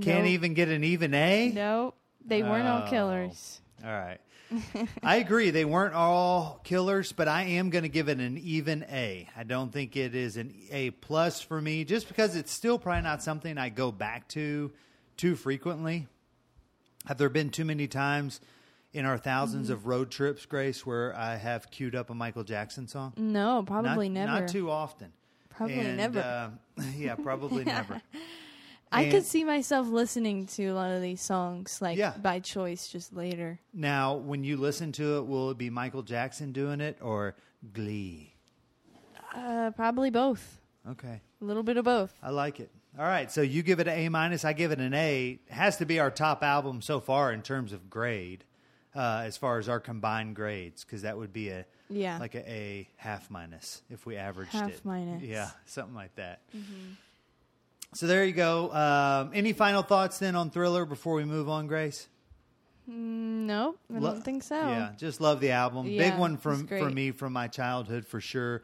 [0.00, 0.26] Can't Nope.
[0.28, 1.50] even get an even A?
[1.50, 2.90] No, they weren't all Oh.
[2.90, 3.60] killers.
[3.84, 4.18] All right.
[5.02, 5.50] I agree.
[5.50, 9.28] They weren't all killers, but I am going to give it an even A.
[9.36, 13.02] I don't think it is an A plus for me, just because it's still probably
[13.02, 14.72] not something I go back to
[15.16, 16.06] too frequently.
[17.06, 18.40] Have there been too many times
[18.92, 19.72] in our 1000s Mm-hmm.
[19.72, 23.12] of road trips, Grace, where I have queued up a Michael Jackson song?
[23.16, 24.40] No, probably not, never.
[24.40, 25.12] Not too often.
[25.50, 26.20] Probably And, never.
[26.20, 28.00] Uh, yeah, probably never.
[28.90, 32.14] I and- could see myself listening to a lot of these songs, like Yeah.
[32.16, 33.58] by choice, just later.
[33.74, 37.34] Now, when you listen to it, will it be Michael Jackson doing it or
[37.72, 38.32] Glee?
[39.34, 40.60] Uh, probably both.
[40.88, 41.20] Okay.
[41.40, 42.14] A little bit of both.
[42.22, 42.70] I like it.
[42.98, 44.44] All right, so you give it an A minus.
[44.44, 45.38] I give it an A.
[45.46, 48.42] It has to be our top album so far in terms of grade,
[48.96, 52.18] uh, as far as our combined grades, because that would be a Yeah.
[52.18, 54.84] like a A half minus if we averaged Half it.
[54.84, 55.22] minus.
[55.22, 55.30] Mm-hmm.
[55.30, 56.40] yeah, something like that.
[57.94, 58.70] So there you go.
[58.72, 62.06] Um, any final thoughts then on Thriller before we move on, Grace?
[62.88, 64.56] Mm, nope, I Lo- don't think so.
[64.56, 65.86] Yeah, just love the album.
[65.86, 66.82] Yeah, Big one it's from great.
[66.82, 68.62] for me from my childhood for sure.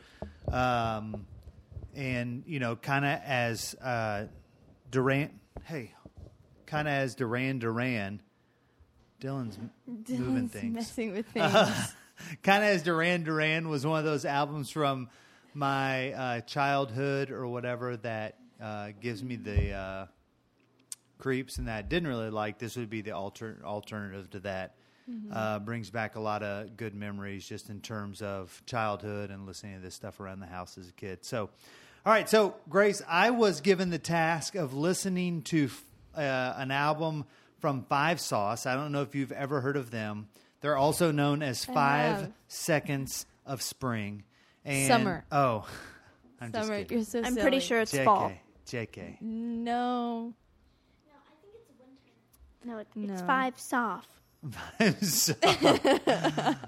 [0.50, 1.26] Um,
[1.94, 4.26] and you know, kind of as uh,
[4.90, 5.30] Duran.
[5.64, 5.92] Hey,
[6.66, 8.20] kind of as Duran Duran.
[9.22, 10.04] Dylan's m- moving
[10.48, 10.74] Dylan's things.
[10.74, 11.52] messing with things.
[12.42, 15.08] kind of as Duran Duran was one of those albums from
[15.54, 20.06] my uh, childhood or whatever that uh, gives me the uh,
[21.18, 22.58] creeps and that I didn't really like.
[22.58, 24.74] This would be the alter- alternative to that.
[25.30, 29.74] Uh, brings back a lot of good memories just in terms of childhood and listening
[29.74, 31.26] to this stuff around the house as a kid.
[31.26, 31.50] So,
[32.06, 32.26] all right.
[32.26, 35.68] So, Grace, I was given the task of listening to
[36.16, 37.26] uh, an album
[37.58, 38.64] from Five Sauce.
[38.64, 40.26] I don't know if you've ever heard of them.
[40.62, 42.32] They're also known as Five have.
[42.48, 44.22] Seconds of Spring.
[44.64, 45.26] And, Summer.
[45.30, 45.68] Oh,
[46.40, 46.96] I'm just Summer, kidding.
[46.96, 48.04] you're so I'm pretty sure it's JK.
[48.06, 48.32] fall.
[48.66, 49.20] JK.
[49.20, 52.12] No, No, I think it's winter.
[52.64, 53.26] No, it, it's No.
[53.26, 54.08] five soft.
[55.02, 55.32] so,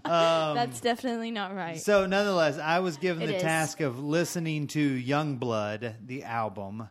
[0.05, 1.79] that's definitely not right.
[1.79, 3.43] so nonetheless, I was given It the is.
[3.43, 6.89] task of listening to Youngblood, the album,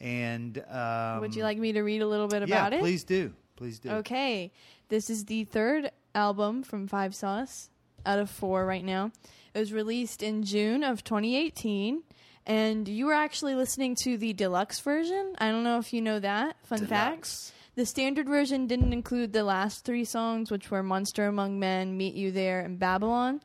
[0.00, 2.80] and um, Would you like me to read a little bit yeah, about it?
[2.80, 3.90] please do, please do.
[3.90, 4.52] Okay,
[4.90, 7.68] this is the third album from Five Sauce
[8.06, 9.10] out of four right now.
[9.54, 12.02] It was released in June of 2018,
[12.48, 15.34] and you were actually listening to the deluxe version.
[15.38, 16.56] I don't know if you know that.
[16.64, 17.52] Fun fact: Deluxe.
[17.76, 22.14] the standard version didn't include the last three songs, which were "Monster Among Men," "Meet
[22.14, 23.42] You There," and "Babylon."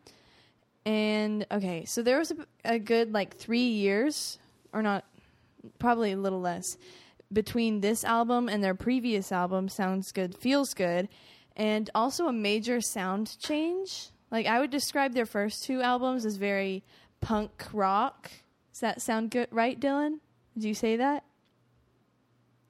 [0.86, 2.36] And okay, so there was a,
[2.66, 4.40] a good like three years,
[4.72, 5.06] or not,
[5.80, 6.78] probably a little less,
[7.32, 11.10] between this album and their previous album, Sounds Good, Feels Good,
[11.56, 14.10] and also a major sound change.
[14.32, 16.84] Like I would describe their first two albums as very
[17.22, 18.32] punk rock.
[18.74, 20.18] Does that sound good, right, Dylan?
[20.56, 21.24] Did you say that?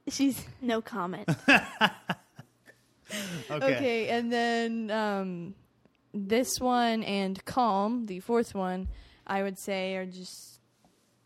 [0.10, 1.30] She's No comment.
[3.52, 3.76] Okay.
[3.76, 5.54] okay, and then um,
[6.16, 8.88] this one and Calm, the fourth one,
[9.28, 10.60] I would say are just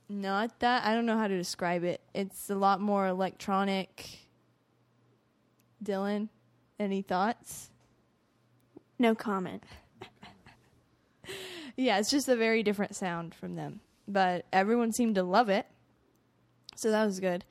[0.09, 0.83] not that.
[0.85, 2.01] I don't know how to describe it.
[2.13, 4.05] It's a lot more electronic.
[5.81, 6.27] Dylan,
[6.77, 7.69] any thoughts?
[8.99, 9.63] No comment.
[11.79, 13.81] Yeah, it's just a very different sound from them.
[14.07, 15.65] But everyone seemed to love it.
[16.75, 17.43] So that was good.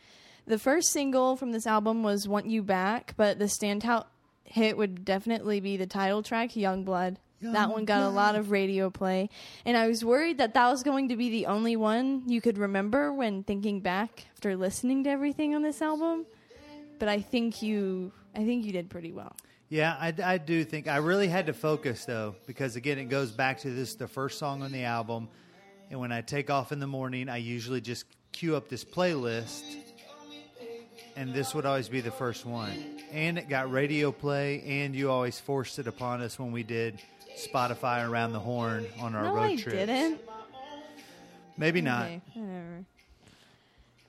[0.47, 4.05] The first single from this album was Want You Back, but the standout
[4.45, 7.17] hit would definitely be the title track, Youngblood.
[7.41, 9.29] that one got a lot of radio play.
[9.65, 12.59] And I was worried that that was going to be the only one you could
[12.59, 16.27] remember when thinking back after listening to everything on this album.
[16.99, 19.35] But I think you I think you did pretty well.
[19.69, 23.33] Yeah, I, I do think I really had to focus though, because again, it goes
[23.33, 25.29] back to this the first song on the album,
[25.91, 29.63] and when I take off in the morning, I usually just queue up this playlist,
[31.17, 32.73] and this would always be the first one,
[33.13, 37.01] and it got radio play, and you always forced it upon us when we did
[37.37, 39.77] Spotify around the horn on our no, road I trips.
[39.77, 40.21] didn't.
[41.57, 42.07] Maybe not.
[42.07, 42.85] Okay, whatever.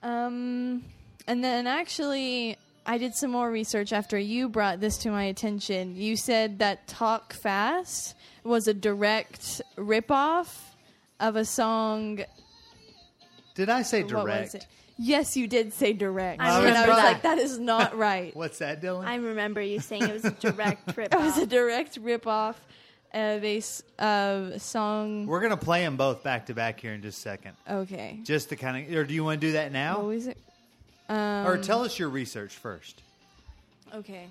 [0.03, 0.83] Um,
[1.27, 5.95] and then actually, I did some more research after you brought this to my attention.
[5.95, 10.47] You said that "Talk Fast" was a direct ripoff
[11.19, 12.19] of a song.
[13.55, 14.55] Did I say What was direct?
[14.55, 14.67] it?
[14.99, 17.35] Yes, you did say direct, I and I was remember like, that.
[17.35, 19.05] "That is not right." What's that, Dylan?
[19.05, 21.13] I remember you saying it was a direct rip.
[21.13, 22.55] It was a direct ripoff
[23.13, 25.25] they s- uh, song.
[25.27, 28.19] We're gonna play them both back to back here in just a second, Okay.
[28.23, 28.95] just to kind of.
[28.95, 30.37] Or do you want to do that What now, was it?
[31.09, 33.01] Um, or tell us your research first?
[33.93, 34.27] Okay.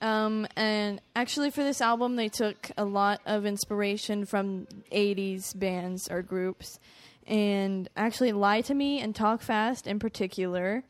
[0.00, 6.08] Um, and actually, for this album, they took a lot of inspiration from 80s bands
[6.10, 6.78] or groups.
[7.26, 10.84] And actually, Lie to Me and Talk Fast in particular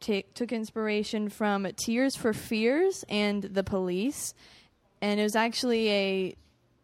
[0.00, 4.34] ta- took inspiration from Tears for Fears and The Police.
[5.00, 6.36] And it was actually a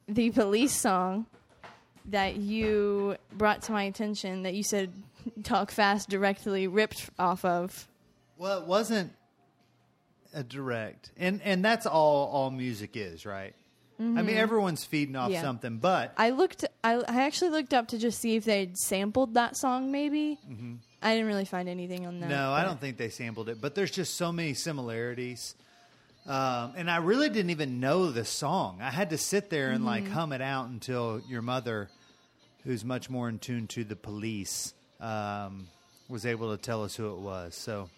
[0.09, 1.27] The Police song
[2.07, 4.91] that you brought to my attention that you said
[5.43, 7.87] Talk Fast directly ripped off of.
[8.39, 9.13] Well, it wasn't
[10.39, 13.55] a direct, and and that's all all music is, right?
[14.01, 15.33] I mean, everyone's feeding off Mm-hmm.
[15.35, 15.43] Yeah.
[15.43, 16.65] something, but I looked.
[16.85, 19.91] I, I actually looked up to just see if they'd sampled that song.
[19.91, 20.39] Maybe
[21.03, 22.27] I didn't really find anything on that.
[22.31, 22.39] Mm-hmm.
[22.39, 23.61] no, I don't think they sampled it.
[23.61, 25.57] But there's just so many similarities.
[26.27, 28.79] Um, and I really didn't even know the song.
[28.83, 29.87] I had to sit there and Mm-hmm.
[29.87, 31.89] like hum it out until your mother,
[32.65, 35.67] who's much more in tune to the police, um,
[36.09, 37.57] was able to tell us who it was.
[37.57, 37.89] So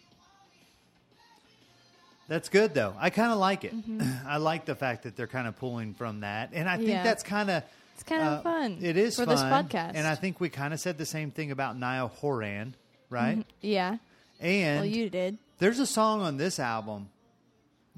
[2.31, 2.95] that's good, though.
[2.99, 3.75] I kind of like it.
[4.27, 6.97] I like the fact that they're kind of pulling from that, and I think Mm-hmm.
[6.97, 7.03] Yeah.
[7.03, 7.63] that's kind of
[7.95, 8.79] It's kind of fun.
[8.81, 9.35] It is for fun.
[9.35, 9.93] this podcast.
[9.97, 12.75] and I think we kind of said the same thing about Niall Horan,
[13.11, 13.45] right?
[13.61, 13.99] yeah.
[14.41, 15.37] And Well, you did.
[15.59, 17.11] there's a song on this album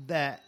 [0.08, 0.42] that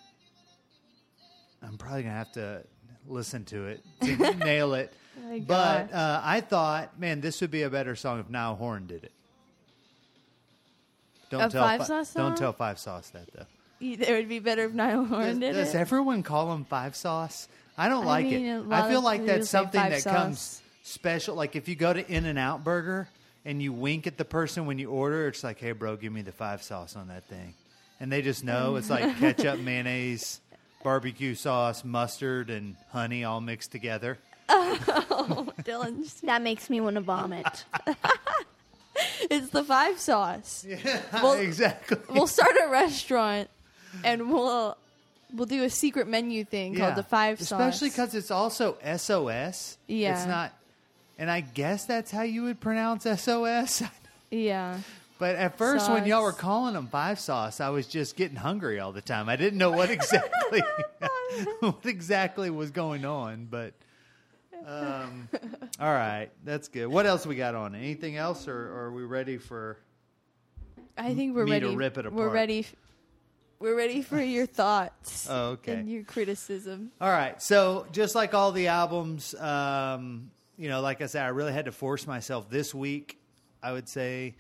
[1.63, 2.65] I'm probably gonna have to
[3.07, 4.93] listen to it to nail it.
[5.23, 8.87] My But uh, I thought, man, this would be a better song if Niall Horan
[8.89, 9.13] did it.
[11.31, 13.47] Don't A tell Five Fi- Sauce Don't tell Five Sauce that though.
[14.01, 15.79] It would be better if Niall Horan Does, did does it.
[15.79, 17.49] everyone call him Five Sauce?
[17.77, 18.65] I don't I like mean, it.
[18.71, 20.13] I feel like that's something that Sauce.
[20.13, 21.35] comes special.
[21.35, 23.09] Like if you go to In and Out Burger
[23.45, 26.23] and you wink at the person when you order, it's like, "Hey, bro, give me
[26.23, 27.55] the five sauce on that thing,"
[28.01, 29.19] and they just know it's like mm.
[29.19, 30.41] ketchup, mayonnaise,
[30.83, 34.19] barbecue sauce, mustard, and honey all mixed together.
[34.49, 37.65] oh, Dylan, That makes me want to vomit.
[39.31, 40.67] it's the five sauce.
[41.13, 41.99] Well- exactly.
[42.11, 43.49] We'll start a restaurant,
[44.03, 44.77] and we'll
[45.35, 47.53] we'll do a secret menu thing called the five sauce.
[47.53, 49.79] Especially because it's also SOS.
[49.87, 50.17] Yeah.
[50.17, 50.53] It's not,
[51.19, 53.83] and I guess that's how you would pronounce SOS.
[54.31, 54.79] yeah,
[55.19, 58.81] But at first, when y'all were calling them five sauce, I was just getting hungry
[58.81, 59.29] all the time.
[59.29, 60.63] I didn't know what exactly
[61.61, 63.47] what exactly was going on.
[63.51, 63.75] But
[64.67, 65.29] um,
[65.81, 66.87] all right, that's good.
[66.87, 67.75] What else we got on?
[67.75, 69.77] Anything else, or, or are we ready for?
[70.97, 71.77] I think we're Me to ready.
[71.77, 72.15] rip it apart?
[72.15, 72.67] We're ready.
[73.65, 75.73] We're ready for your thoughts Oh, okay.
[75.73, 76.91] and your criticism.
[77.01, 77.41] All right.
[77.43, 81.65] So just like all the albums, um, you know, like I said, I really had
[81.65, 83.19] to force myself this week.
[83.63, 84.35] I would say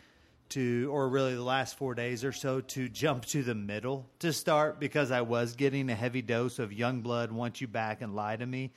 [0.50, 4.30] to, or really the last four days or so, to jump to the middle to
[4.30, 8.14] start because I was getting a heavy dose of Young Blood, Want You Back, and
[8.14, 8.72] Lie to Me.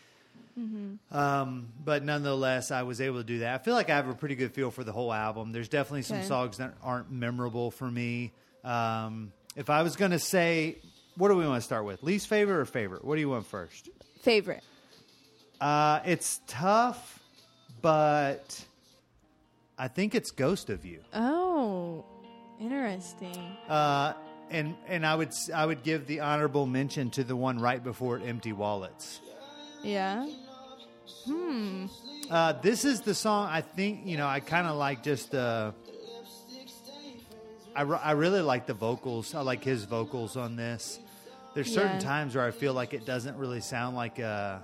[1.11, 3.53] Um, but nonetheless, I was able to do that.
[3.59, 5.51] I feel like I have a pretty good feel for the whole album.
[5.51, 6.25] There's definitely some Okay.
[6.25, 8.31] songs that aren't memorable for me.
[8.63, 10.77] Um, if I was going to say,
[11.17, 12.03] what do we want to start with?
[12.03, 13.03] Least favorite or favorite?
[13.03, 13.89] What do you want first?
[14.21, 14.63] Favorite.
[15.59, 17.19] Uh, it's tough,
[17.81, 18.63] but
[19.77, 20.99] I think it's Ghost of You.
[21.13, 22.05] Oh,
[22.61, 23.57] interesting.
[23.67, 24.13] Uh,
[24.51, 28.17] and and I would I would give the honorable mention to the one right before
[28.17, 29.19] it, Empty Wallets.
[29.83, 30.29] Yeah.
[31.25, 31.87] Hmm.
[32.29, 35.71] Uh, this is the song I think you know I kind of like just uh,
[37.77, 39.33] I, re- I really like the vocals.
[39.35, 40.99] I like his vocals on this.
[41.53, 41.99] There's certain Yeah.
[41.99, 44.63] times where I feel like it doesn't really sound like a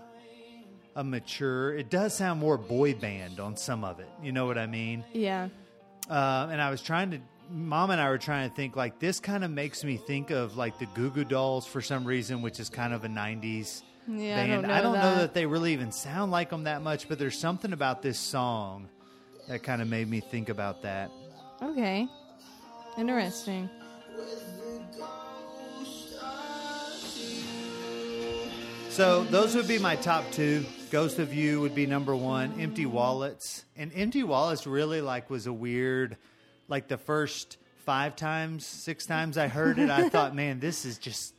[0.96, 1.74] a mature.
[1.76, 4.10] It does sound more boy band on some of it.
[4.22, 5.04] You know what I mean?
[5.12, 5.50] Yeah.
[6.10, 9.20] Uh, and I was trying to, mom and I were trying to think like this
[9.20, 12.60] kind of makes me think of like the Goo Goo Dolls for some reason, which
[12.60, 14.68] is kind of a '90s Yeah, I band.
[14.84, 18.02] don't know that they really even sound like them that much, but there's something about
[18.04, 18.88] this song
[19.48, 21.10] that kind of made me think about that.
[21.62, 22.08] Okay.
[22.98, 23.70] Interesting.
[28.90, 30.66] So those would be my top two.
[30.92, 32.60] Ghost of You would be number one.
[32.60, 36.18] Empty Wallets and Empty Wallets really like was a weird,
[36.68, 41.00] like the first five times, six times I heard it, I thought, man, this is
[41.00, 41.34] just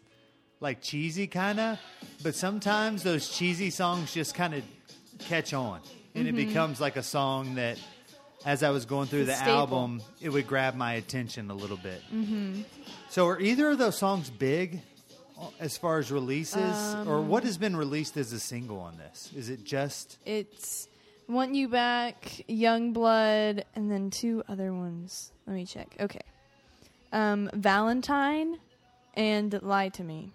[0.58, 1.78] like cheesy kind of.
[2.24, 4.64] But sometimes those cheesy songs just kind of
[5.20, 5.80] catch on,
[6.16, 6.48] and it mm-hmm.
[6.48, 7.78] becomes like a song that,
[8.44, 9.52] as I was going through the staple.
[9.52, 12.02] album, it would grab my attention a little bit.
[12.14, 12.62] Mm-hmm.
[13.09, 14.80] So are either of those songs big?
[15.59, 19.30] as far as releases, or what has been released as a single on this?
[19.37, 20.88] Is it just It's
[21.28, 25.33] Want You Back, Young Blood, and then two other ones.
[25.46, 25.96] Let me check.
[25.98, 26.20] Okay.
[27.12, 28.59] Um, Valentine
[29.14, 30.33] and Lie to Me.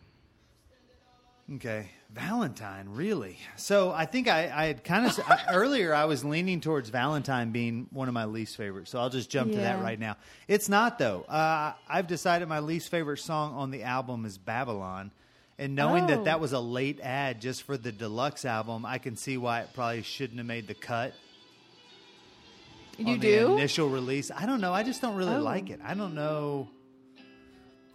[1.56, 1.90] okay?
[2.12, 3.38] Valentine, really?
[3.56, 5.20] So I think I, I had kind of
[5.50, 8.90] earlier I was leaning towards Valentine being one of my least favorites.
[8.90, 10.18] So I'll just jump to that right now.
[10.48, 11.22] It's not though.
[11.22, 15.12] Uh, I've decided my least favorite song on the album is Babylon,
[15.60, 16.08] and knowing Oh.
[16.08, 19.62] that that was a late ad just for the deluxe album, I can see why
[19.62, 21.14] it probably shouldn't have made the cut.
[22.98, 23.48] You on do?
[23.48, 24.32] the initial release.
[24.36, 24.74] I don't know.
[24.74, 25.42] I just don't really Oh.
[25.42, 25.80] like it.
[25.84, 26.70] I don't know.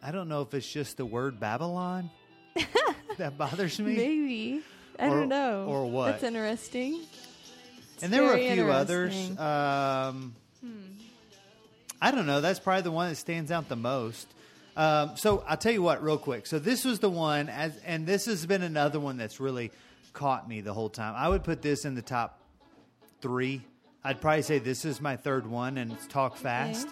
[0.02, 2.10] I don't know if it's just the word Babylon
[3.18, 3.96] that bothers me.
[3.96, 4.60] Maybe.
[4.98, 5.64] I Or- don't know.
[5.66, 6.06] or what?
[6.12, 7.00] That's interesting.
[8.02, 9.14] and there were a few others.
[9.38, 10.34] Um,
[12.00, 12.40] I don't know.
[12.40, 14.28] That's probably the one that stands out the most.
[14.76, 16.46] Um, so I'll tell you what, real quick.
[16.46, 19.70] So this was the one, as, and this has been another one that's really
[20.12, 21.14] caught me the whole time.
[21.16, 22.38] I would put this in the top
[23.20, 23.62] three.
[24.02, 26.88] I'd probably say this is my third one, and it's Talk Fast.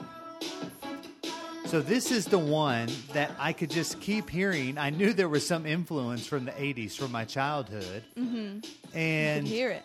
[1.66, 4.76] So this is the one that I could just keep hearing.
[4.76, 8.58] I knew there was some influence from the '80s, from my childhood, mm-hmm.
[8.96, 9.82] And hear it.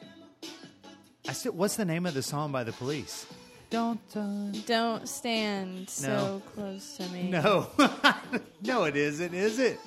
[1.28, 3.26] I said, "What's the name of the song by the Police?"
[3.70, 7.30] Don't uh, Don't stand so close to me.
[7.30, 7.68] no,
[8.62, 9.80] no, it isn't, is it?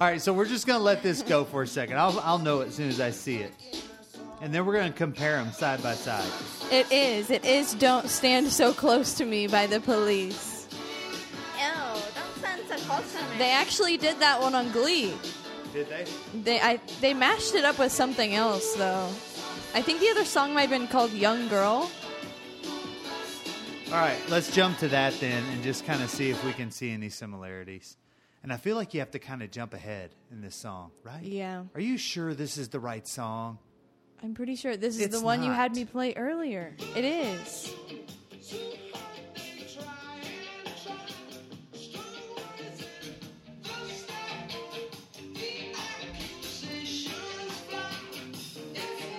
[0.00, 1.98] All right, so we're just gonna let this go for a second.
[1.98, 3.52] I'll I'll know it as soon as I see it,
[4.40, 6.30] and then we're gonna compare them side by side.
[6.70, 7.30] It is.
[7.30, 10.49] It is Don't Stand So Close to Me by the police.
[13.40, 15.14] They actually did that one on Glee.
[15.72, 16.04] Did they?
[16.42, 19.08] They I they mashed it up with something else though.
[19.72, 21.90] I think the other song might have been called Young Girl.
[23.86, 26.70] All right, let's jump to that then, and just kind of see if we can
[26.70, 27.96] see any similarities.
[28.42, 31.22] And I feel like you have to kind of jump ahead in this song, right?
[31.22, 31.64] Yeah.
[31.74, 33.58] Are you sure this is the right song?
[34.22, 36.76] I'm pretty sure this is It's the one you had me play earlier.
[36.94, 37.74] It is.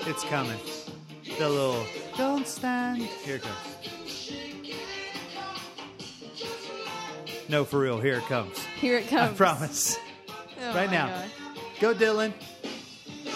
[0.08, 0.58] It's coming.
[1.38, 1.86] The little
[2.18, 3.04] don't stand.
[3.04, 4.32] Here it comes.
[7.50, 8.00] No, for real.
[8.00, 8.58] Here it comes.
[8.80, 9.34] Here it comes.
[9.34, 9.98] I promise.
[10.62, 11.08] Oh right now.
[11.08, 11.30] God.
[11.80, 12.34] Go, Dylan.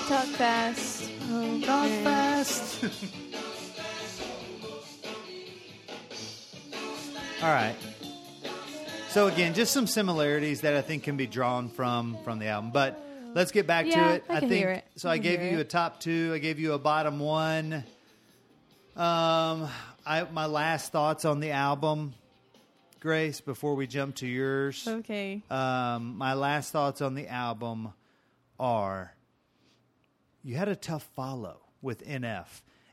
[0.08, 1.10] Talk fast.
[1.32, 2.04] Oh, Talk man.
[2.04, 2.84] fast.
[7.44, 7.76] All right.
[9.10, 12.72] So again, just some similarities that I think can be drawn from from the album.
[12.72, 13.00] But
[13.36, 14.24] let's get back Yeah, to it.
[14.28, 14.86] I can think hear it.
[14.96, 15.08] so.
[15.10, 15.62] I I gave you it.
[15.62, 16.32] a top two.
[16.34, 17.84] I gave you a bottom one.
[18.96, 19.68] Um,
[20.06, 22.14] I my last thoughts on the album,
[23.02, 23.42] Grace.
[23.42, 25.44] Before we jump to yours, Okay.
[25.52, 27.94] um, my last thoughts on the album
[28.60, 29.14] are
[30.44, 32.48] you had a tough follow with NF.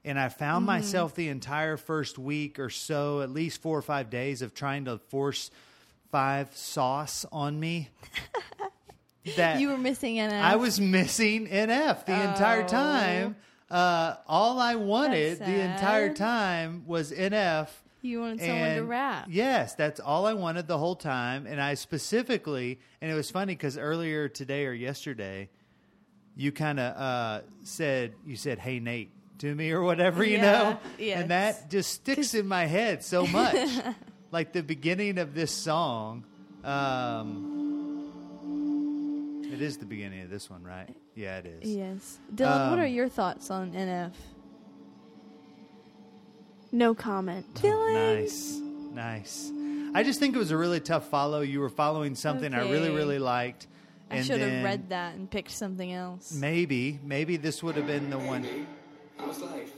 [0.04, 0.66] And I found Mm-hmm.
[0.66, 4.86] myself the entire first week or so, at least four or five days, of trying
[4.86, 5.52] to force
[6.10, 7.90] five sauce on me.
[9.36, 10.32] that You were missing NF.
[10.42, 12.66] I was missing NF the entire Oh.
[12.68, 13.36] time.
[13.70, 17.68] Uh, all I wanted the entire time was NF.
[18.02, 19.28] You wanted someone to rap.
[19.30, 21.46] Yes, that's all I wanted the whole time.
[21.46, 25.48] And I specifically, and it was funny because earlier today or yesterday,
[26.36, 30.40] you kind of uh, said, you said, hey, Nate, to me or whatever, you Yeah,
[30.42, 30.78] know?
[30.98, 31.20] yes.
[31.20, 33.56] And that just sticks in my head so much.
[34.32, 36.24] like the beginning of this song.
[36.64, 37.51] Um,
[39.52, 40.88] it is the beginning of this one, right?
[41.14, 41.70] Yeah, it is.
[41.74, 42.18] Yes.
[42.34, 44.12] Dylan, what Um, are your thoughts on NF?
[46.70, 47.46] No comment.
[47.62, 48.58] Nice,
[48.94, 49.50] nice.
[49.94, 51.40] I just think it was a really tough follow.
[51.42, 53.66] You were following something I really, really liked.
[54.10, 56.32] I should have read that and picked something else.
[56.34, 58.46] Maybe, maybe this would have been the one.
[59.18, 59.68] I was like,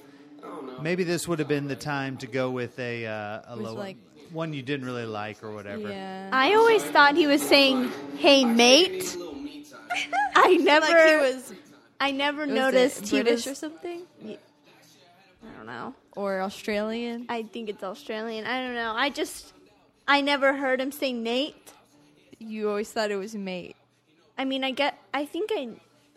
[0.42, 0.80] I don't know.
[0.80, 3.96] Maybe this would have been the time to go with a uh, a low like-
[4.32, 5.88] one you didn't really like or whatever.
[5.88, 6.30] Yeah.
[6.32, 9.80] I always thought he was saying, "Hey, mate." A little me time.
[10.34, 11.52] I never, like he was
[12.00, 13.52] I never was noticed he British was.
[13.52, 15.94] or something, I don't know.
[16.16, 17.26] or Australian.
[17.28, 18.46] I think it's Australian.
[18.46, 18.94] I don't know.
[18.96, 19.52] I just,
[20.08, 21.72] I never heard him say Nate.
[22.38, 23.76] You always thought it was mate.
[24.36, 24.98] I mean, I get.
[25.14, 25.68] I think I,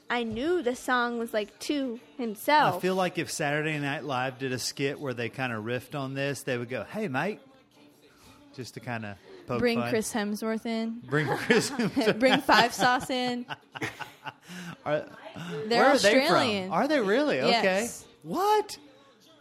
[0.09, 2.77] I knew the song was like to himself.
[2.77, 5.97] I feel like if Saturday Night Live did a skit where they kind of riffed
[5.97, 7.39] on this, they would go, "Hey, mate,"
[8.55, 9.17] just to kind of
[9.47, 9.89] poke Bring fun.
[9.89, 10.99] Chris Hemsworth in.
[11.09, 11.71] Bring Chris.
[12.19, 13.45] Bring Five Sauce in.
[14.85, 15.05] Are-
[15.67, 16.63] They're Where are Australian.
[16.63, 16.73] they from?
[16.73, 17.41] Are they really?
[17.41, 17.51] Okay.
[17.63, 18.05] Yes.
[18.23, 18.77] What?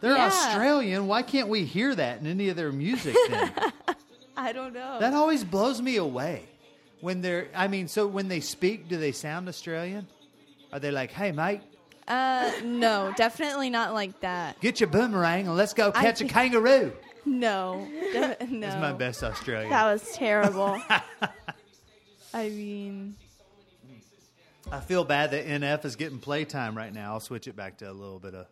[0.01, 0.27] They're Yeah.
[0.27, 1.07] Australian.
[1.07, 3.51] Why can't we hear that in any of their music then?
[4.37, 4.97] I don't know.
[4.99, 6.43] that always blows me away.
[7.01, 10.07] When they're, I mean, so when they speak, do they sound Australian?
[10.73, 11.61] Are they like, hey, mate,
[12.07, 14.59] uh, no, definitely not like that.
[14.61, 16.91] get your boomerang and let's go catch a kangaroo?
[17.27, 18.59] No, de- no.
[18.67, 19.69] That's my best Australian.
[19.69, 20.81] that was terrible.
[22.33, 23.15] I mean,
[24.71, 27.13] I feel bad that NF is getting playtime right now.
[27.13, 28.47] I'll switch it back to a little bit of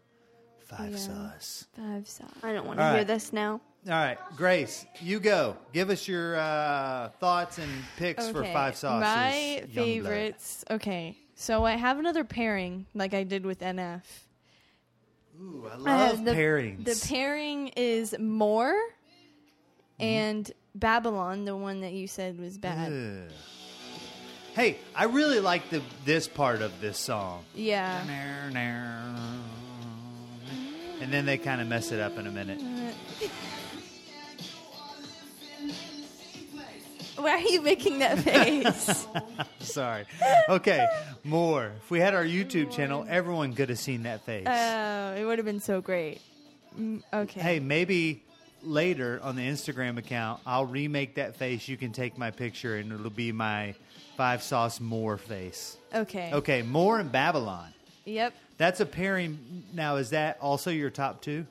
[0.65, 0.97] five Yeah.
[0.97, 1.65] sauce.
[1.75, 2.29] Five sauce.
[2.43, 3.07] I don't want to All hear right.
[3.07, 3.61] this now.
[3.87, 5.55] All right, Grace, you go.
[5.71, 9.01] Give us your uh, thoughts and picks for five sauces.
[9.01, 9.73] My Youngblood.
[9.75, 10.65] favorites.
[10.71, 14.01] Okay, so I have another pairing like I did with NF.
[15.41, 16.85] Ooh, I Uh, the, pairings.
[16.85, 18.75] The pairing is More
[19.99, 22.91] and Babylon, the one that you said was bad.
[22.91, 23.31] Ugh.
[24.53, 27.43] Hey, I really like the this part of this song.
[27.53, 28.01] Yeah.
[31.01, 32.61] And then they kind of mess it up in a minute.
[37.15, 39.07] Why are you making that face?
[39.59, 40.05] Sorry.
[40.49, 40.85] Okay,
[41.23, 41.71] more.
[41.83, 44.45] If we had our YouTube channel, everyone could have seen that face.
[44.47, 46.19] Oh, it would have been so great.
[46.77, 47.39] Mm, Okay.
[47.39, 48.21] hey, maybe
[48.63, 51.67] later on the Instagram account, I'll remake that face.
[51.67, 53.75] You can take my picture, and it'll be my
[54.17, 55.77] five sauce more face.
[55.93, 56.31] Okay.
[56.33, 57.69] Okay, more in Babylon.
[58.05, 58.33] Yep.
[58.57, 59.63] That's a pairing.
[59.73, 61.45] Now, is that also your top two?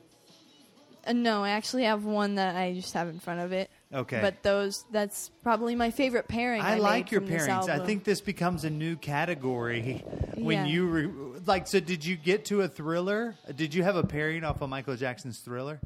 [1.07, 3.69] Uh, no, I actually have one that I just have in front of it.
[3.93, 4.19] Okay.
[4.19, 6.61] But those, that's probably my favorite pairing.
[6.61, 7.69] I, I, like your pairings.
[7.69, 10.03] I think this becomes a new category
[10.35, 10.71] when Yeah.
[10.71, 11.67] you re- like.
[11.67, 13.35] So, did you get to a thriller?
[13.55, 15.79] Did you have a pairing off of Michael Jackson's Thriller?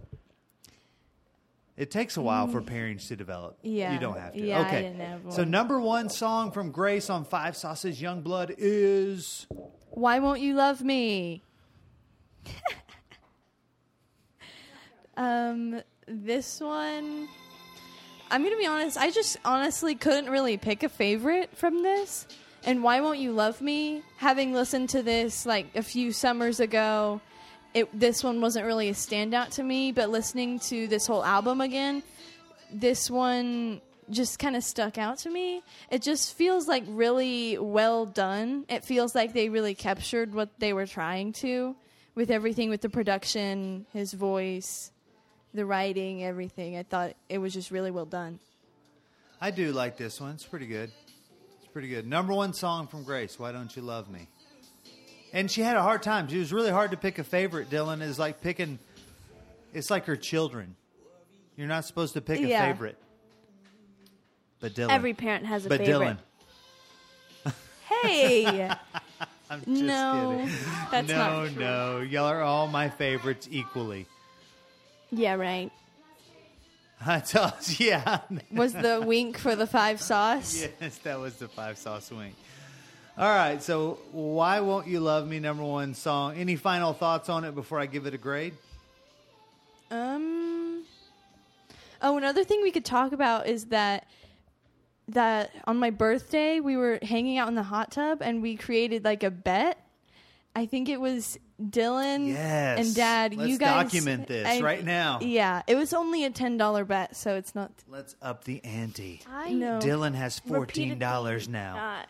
[1.76, 3.58] It takes a while for pairings to develop.
[3.64, 3.78] Mm.
[3.78, 3.94] Yeah.
[3.94, 4.46] you don't have to.
[4.46, 5.18] Yeah, okay.
[5.30, 9.46] So, number one song from Grace on Five Sauces Young Blood is
[9.92, 11.44] Why won't you love me?
[15.18, 17.28] um, this one.
[18.32, 18.98] I'm gonna be honest.
[18.98, 22.28] I just honestly couldn't really pick a favorite from this.
[22.64, 24.04] And why won't you love me?
[24.18, 27.22] Having listened to this like a few summers ago,
[27.74, 29.92] it this one wasn't really a standout to me.
[29.92, 32.04] But listening to this whole album again,
[32.72, 35.62] this one just kind of stuck out to me.
[35.90, 38.66] It just feels like really well done.
[38.70, 41.76] It feels like they really captured what they were trying to
[42.16, 44.92] with everything with the production, his voice,
[45.54, 46.78] the writing, everything.
[46.78, 48.40] I thought it was just really well done.
[49.42, 50.32] I do like this one.
[50.32, 50.92] It's pretty good.
[51.60, 52.08] It's pretty good.
[52.08, 53.40] Number one song from Grace.
[53.40, 54.28] Why don't you love me?
[55.32, 56.28] And she had a hard time.
[56.28, 57.70] She was really hard to pick a favorite.
[57.70, 58.80] Dylan is like picking.
[59.74, 60.76] It's like her children.
[61.56, 62.98] You're not supposed to pick a favorite.
[64.60, 64.90] But Dylan.
[64.90, 66.18] Every parent has a but favorite.
[67.46, 67.54] Dylan.
[68.02, 68.70] Hey,
[69.50, 70.56] I'm just no, kidding.
[70.92, 71.62] that's no, not true.
[71.62, 72.00] no.
[72.02, 74.06] Y'all are all my favorites equally.
[75.12, 75.72] Yeah, right.
[77.06, 78.20] I tell yeah.
[78.52, 80.68] Was the wink for the five sauce?
[80.82, 82.36] Yes, that was the five sauce wink.
[83.18, 85.40] All right, so why won't you love me?
[85.40, 86.38] Number one song.
[86.38, 88.54] Any final thoughts on it before I give it a grade?
[89.92, 90.84] Um.
[92.02, 94.08] Oh, another thing we could talk about is that
[95.10, 99.04] that on my birthday we were hanging out in the hot tub and we created
[99.04, 99.78] like a bet.
[100.60, 102.80] I think it was Dylan Yes.
[102.86, 103.34] and Dad.
[103.34, 105.20] Let's you guys document this I- right now.
[105.22, 107.72] Yeah, it was only a ten dollar bet, so it's not.
[107.88, 109.22] Let's up the ante.
[109.32, 109.80] I No.
[109.80, 112.04] Dylan has fourteen dollars now.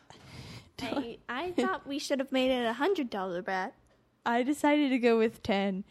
[0.80, 3.76] thought- I, I thought we should have made it a hundred dollar bet.
[4.26, 5.84] I decided to go with 10,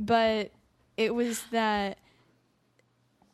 [0.00, 0.52] but
[0.96, 1.98] it was that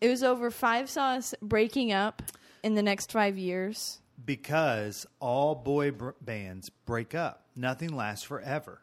[0.01, 2.23] it was over five sauce breaking up
[2.63, 4.01] in the next five years.
[4.25, 7.45] Because all boy br- bands break up.
[7.61, 8.81] Nothing lasts forever.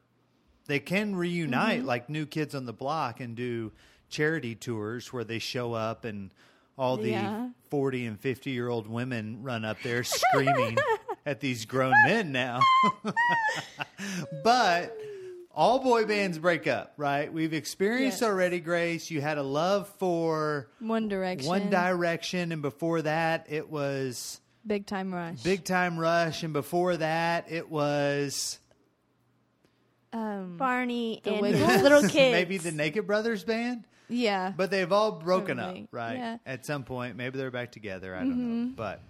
[0.67, 1.87] They can reunite Mm-hmm.
[1.87, 3.71] like New Kids on the Block and do
[4.09, 6.31] charity tours where they show up and
[6.77, 7.49] all the Yeah.
[7.69, 10.77] 40 and 50 year old women run up there screaming
[11.25, 12.59] at these grown men now.
[14.43, 14.95] but
[15.53, 17.31] all boy bands break up, right?
[17.31, 18.29] We've experienced Yes.
[18.29, 19.09] already, Grace.
[19.09, 24.39] You had a love for One Direction, One Direction, and before that, it was.
[24.65, 28.59] Big Time Rush, Big Time Rush, and before that, it was
[30.13, 31.81] um, Barney The and Wiggles?
[31.81, 32.31] little kids.
[32.33, 33.85] maybe the Naked Brothers band.
[34.09, 36.17] yeah, But they've all broken Probably, up, right?
[36.17, 36.37] yeah.
[36.45, 38.15] At some point, maybe they're back together.
[38.15, 38.73] I don't know, Mm-hmm.
[38.75, 39.01] but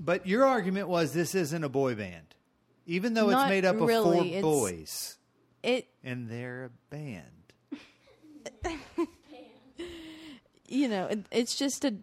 [0.00, 2.34] but your argument was this isn't a boy band,
[2.86, 5.18] even though it's made up of four it's- boys,
[5.62, 7.24] it and they're a band.
[10.68, 11.94] you know it, it's just a.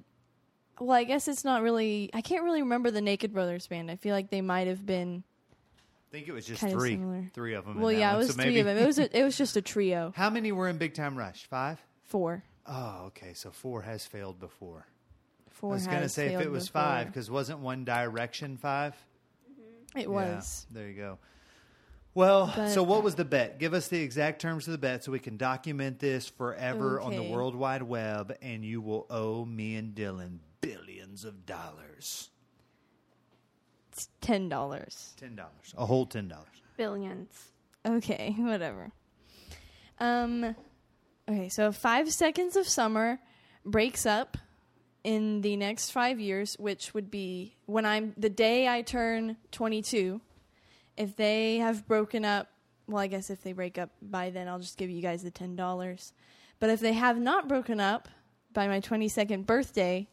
[0.80, 2.10] Well, I guess it's not really.
[2.14, 3.90] I can't really remember the Naked Brothers band.
[3.90, 5.24] I feel like they might have been.
[6.08, 7.30] I think it was just Kinda three, similar.
[7.34, 7.76] three of them.
[7.78, 8.78] in Well, that yeah, one, it was so three maybe- of them.
[8.78, 10.14] It was a, it was just a trio.
[10.16, 11.46] How many were in Big Time Rush?
[11.48, 11.82] Five.
[12.04, 12.44] Four.
[12.66, 13.34] Oh, okay.
[13.34, 14.86] So four has failed before.
[15.50, 15.72] Four.
[15.72, 16.82] I was going to has say if failed it was before.
[16.82, 18.94] five, because wasn't One Direction five?
[19.52, 20.00] Mm-hmm.
[20.00, 20.66] it Yeah, was.
[20.72, 21.18] there you go.
[22.14, 23.60] Well, But- so what was the bet?
[23.60, 27.12] Give us the exact terms of the bet so we can document this forever on
[27.12, 27.32] the Okay.
[27.32, 32.30] World Wide Web, and you will owe me and Dylan billions of dollars.
[33.96, 35.14] It's ten dollars.
[35.18, 36.48] Ten dollars, a whole ten dollars.
[36.76, 37.30] Billions.
[37.86, 38.92] Okay, whatever.
[40.00, 40.54] Um,
[41.30, 43.20] okay, so Five Seconds of Summer
[43.64, 44.38] breaks up
[45.06, 50.20] in the next five years, which would be when I'm the day I turn 22.
[50.98, 52.50] If they have broken up,
[52.88, 55.32] well, I guess if they break up by then, I'll just give you guys the
[55.32, 56.12] ten dollars.
[56.60, 58.10] But if they have not broken up
[58.52, 60.10] by my 22nd birthday,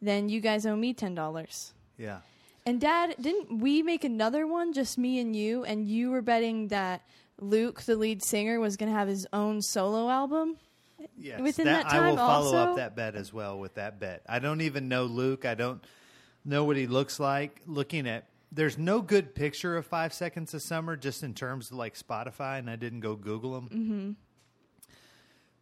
[0.00, 1.74] then you guys owe me ten dollars.
[1.98, 2.20] Yeah.
[2.66, 5.64] And Dad, didn't we make another one, just me and you?
[5.64, 7.02] And you were betting that
[7.38, 10.56] Luke, the lead singer, was going to have his own solo album.
[11.18, 12.56] Yes, Within that, that I will follow also?
[12.56, 14.22] up that bet as well with that bet.
[14.26, 15.44] I don't even know Luke.
[15.44, 15.84] I don't
[16.44, 17.60] know what he looks like.
[17.66, 21.76] Looking at there's no good picture of Five Seconds of Summer just in terms of
[21.76, 23.68] like Spotify, and I didn't go Google them.
[23.68, 24.10] Mm-hmm.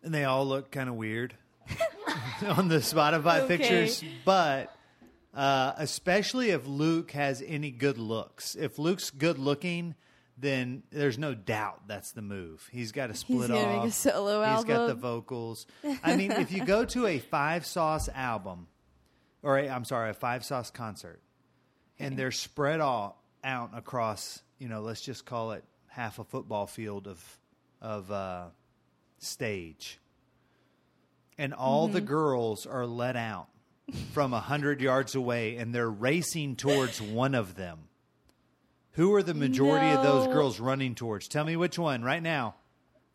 [0.04, 1.34] And they all look kind of weird
[2.46, 3.56] on the Spotify Okay.
[3.58, 4.72] pictures, but.
[5.34, 8.54] Uh, especially if Luke has any good looks.
[8.54, 9.94] If Luke's good looking,
[10.36, 12.68] then there's no doubt that's the move.
[12.70, 13.84] He's got to split gonna off.
[13.84, 15.66] make a solo He's got the vocals.
[16.04, 18.66] I mean, if you go to a five sauce album,
[19.42, 21.20] or i I'm sorry, a five sauce concert,
[21.98, 26.66] and they're spread all out across, you know, let's just call it half a football
[26.66, 27.38] field of
[27.80, 28.46] of uh,
[29.18, 29.98] stage,
[31.38, 33.48] and all the girls are let out
[34.12, 37.78] from a hundred yards away, and they're racing towards one of them.
[38.92, 41.28] Who are the majority of those girls running towards?
[41.28, 42.54] Tell me which one right now.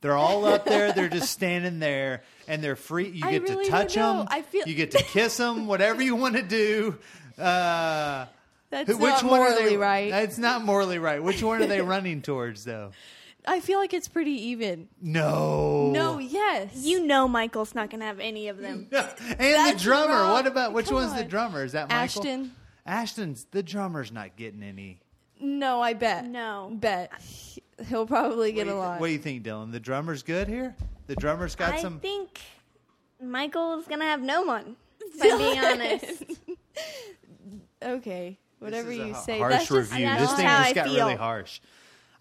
[0.01, 0.91] They're all up there.
[0.91, 3.09] They're just standing there, and they're free.
[3.09, 4.27] You I get really to touch them.
[4.29, 5.65] I feel- you get to kiss them.
[5.67, 6.97] Whatever you want to do.
[7.37, 8.25] Uh,
[8.69, 10.13] That's who- not one are morally they, right.
[10.23, 11.21] It's not morally right.
[11.23, 12.91] Which one are they running towards, though?
[13.49, 14.89] I feel like it's pretty even.
[15.01, 15.89] No.
[15.91, 16.71] No, yes.
[16.75, 18.87] You know Michael's not going to have any of them.
[18.91, 20.13] and the drummer.
[20.13, 20.31] wrong.
[20.33, 21.63] What about which Come one's the drummer?
[21.63, 22.21] Is that Michael?
[22.21, 22.51] Ashton.
[22.85, 24.99] Ashton's the drummer's not getting any.
[25.39, 26.25] No, I bet.
[26.25, 26.69] No.
[26.73, 27.11] Bet.
[27.87, 28.99] He'll probably get do, a you, lot.
[28.99, 29.71] what do you think, Dylan?
[29.71, 30.75] The drummer's good here.
[31.07, 31.95] The drummer's got I some.
[31.97, 32.41] I think
[33.23, 36.23] Michael's going to have no one, if I'm being honest.
[37.83, 38.37] okay.
[38.59, 39.37] Whatever This is you har- say.
[39.37, 40.05] Harsh That's just review.
[40.05, 40.95] that's This just thing how just got feel.
[40.95, 41.59] really harsh.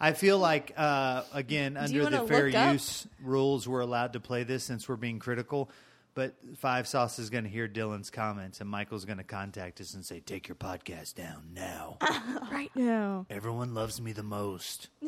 [0.01, 2.72] I feel like uh, again under the fair look up?
[2.74, 5.70] use rules, we're allowed to play this since we're being critical.
[6.14, 9.92] But Five Sauce is going to hear Dylan's comments, and Michael's going to contact us
[9.92, 11.99] and say, "Take your podcast down now.
[12.51, 13.26] right now.
[13.28, 14.88] Everyone loves me the most."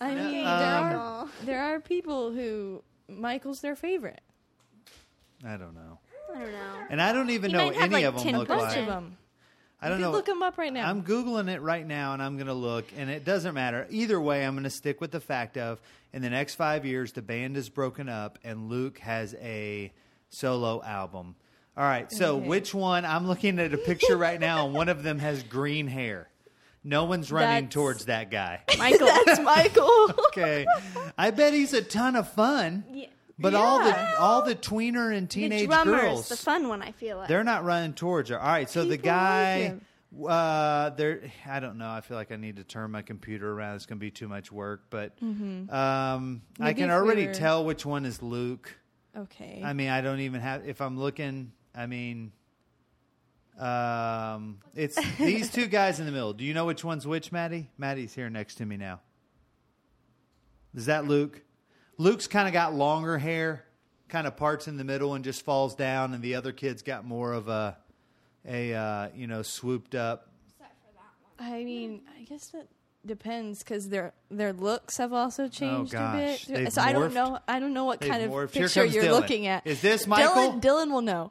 [0.00, 4.20] I mean, there are there are people who Michael's their favorite.
[5.44, 5.98] I don't know,
[6.34, 6.86] I don't know.
[6.90, 8.62] and I don't even He know might have, any like, of them 10 look Bunch
[8.62, 8.76] like.
[8.78, 9.16] of them.
[9.80, 10.10] I don't You know.
[10.12, 10.88] could look 'em up right now.
[10.88, 14.18] I'm googling it right now, and I'm going to look, and it doesn't matter either
[14.20, 14.44] way.
[14.44, 15.80] I'm going to stick with the fact of
[16.12, 19.92] in the next five years, the band is broken up, and Luke has a
[20.30, 21.34] solo album.
[21.76, 22.46] All right, so Okay.
[22.48, 23.04] which one?
[23.04, 26.28] I'm looking at a picture right now, and one of them has green hair.
[26.82, 28.60] No one's running That's- towards that guy.
[28.78, 29.08] Michael.
[29.26, 30.12] That's Michael.
[30.28, 30.66] Okay,
[31.18, 32.84] I bet he's a ton of fun.
[32.92, 33.06] Yeah.
[33.38, 36.92] But all the all the tweener and the teenage drummer's girls, the fun one, I
[36.92, 37.28] feel like.
[37.28, 38.40] they're not running towards her.
[38.40, 39.78] All right, so the People like
[40.22, 41.20] guy, uh, there.
[41.46, 41.90] I don't know.
[41.90, 43.76] I feel like I need to turn my computer around.
[43.76, 46.40] It's going to be too much work, but um, I Mm-hmm.
[46.58, 48.72] Can if we already tell which one is Luke.
[49.14, 49.60] okay.
[49.62, 50.66] I mean, I don't even have.
[50.66, 52.32] If I'm looking, I mean,
[53.58, 56.32] um, it's these two guys in the middle.
[56.32, 57.68] Do you know which one's which, Maddie?
[57.76, 59.00] Maddie's here next to me now.
[60.74, 61.42] Is that Luke?
[61.98, 63.64] Luke's kind of got longer hair,
[64.08, 67.04] kind of parts in the middle and just falls down, and the other kid's got
[67.04, 67.76] more of a,
[68.46, 70.28] a uh, you know, swooped up.
[71.38, 72.66] I mean, I guess that
[73.04, 76.44] depends because their their looks have also changed a Oh, gosh.
[76.46, 76.54] bit.
[76.56, 77.38] They've so I don't know.
[77.46, 78.52] I don't know what They've kind of morphed.
[78.52, 79.10] Here picture you're Dylan.
[79.20, 79.66] looking at.
[79.66, 80.34] Is this Michael?
[80.34, 81.30] Dylan, Dylan will know.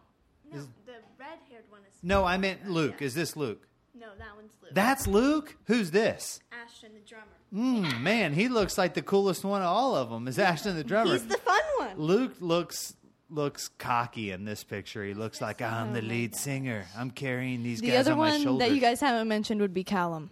[0.54, 1.98] no, the red-haired one is.
[2.04, 3.02] No, I meant Luke.
[3.02, 3.68] Is this Luke?
[4.00, 4.72] No, that one's Luke.
[4.74, 5.56] That's Luke.
[5.66, 6.40] Who's this?
[6.52, 7.26] Ashton, the drummer.
[7.54, 10.28] Mm, man, he looks like the coolest one of all of them.
[10.28, 11.14] Is Ashton the drummer?
[11.14, 11.98] He's the fun one.
[11.98, 12.96] Luke looks
[13.30, 15.04] looks cocky in this picture.
[15.04, 16.86] He looks like I'm the lead singer.
[16.98, 18.44] I'm carrying these The guys other on my shoulders.
[18.44, 20.30] The other one that you guys haven't mentioned would be Calum.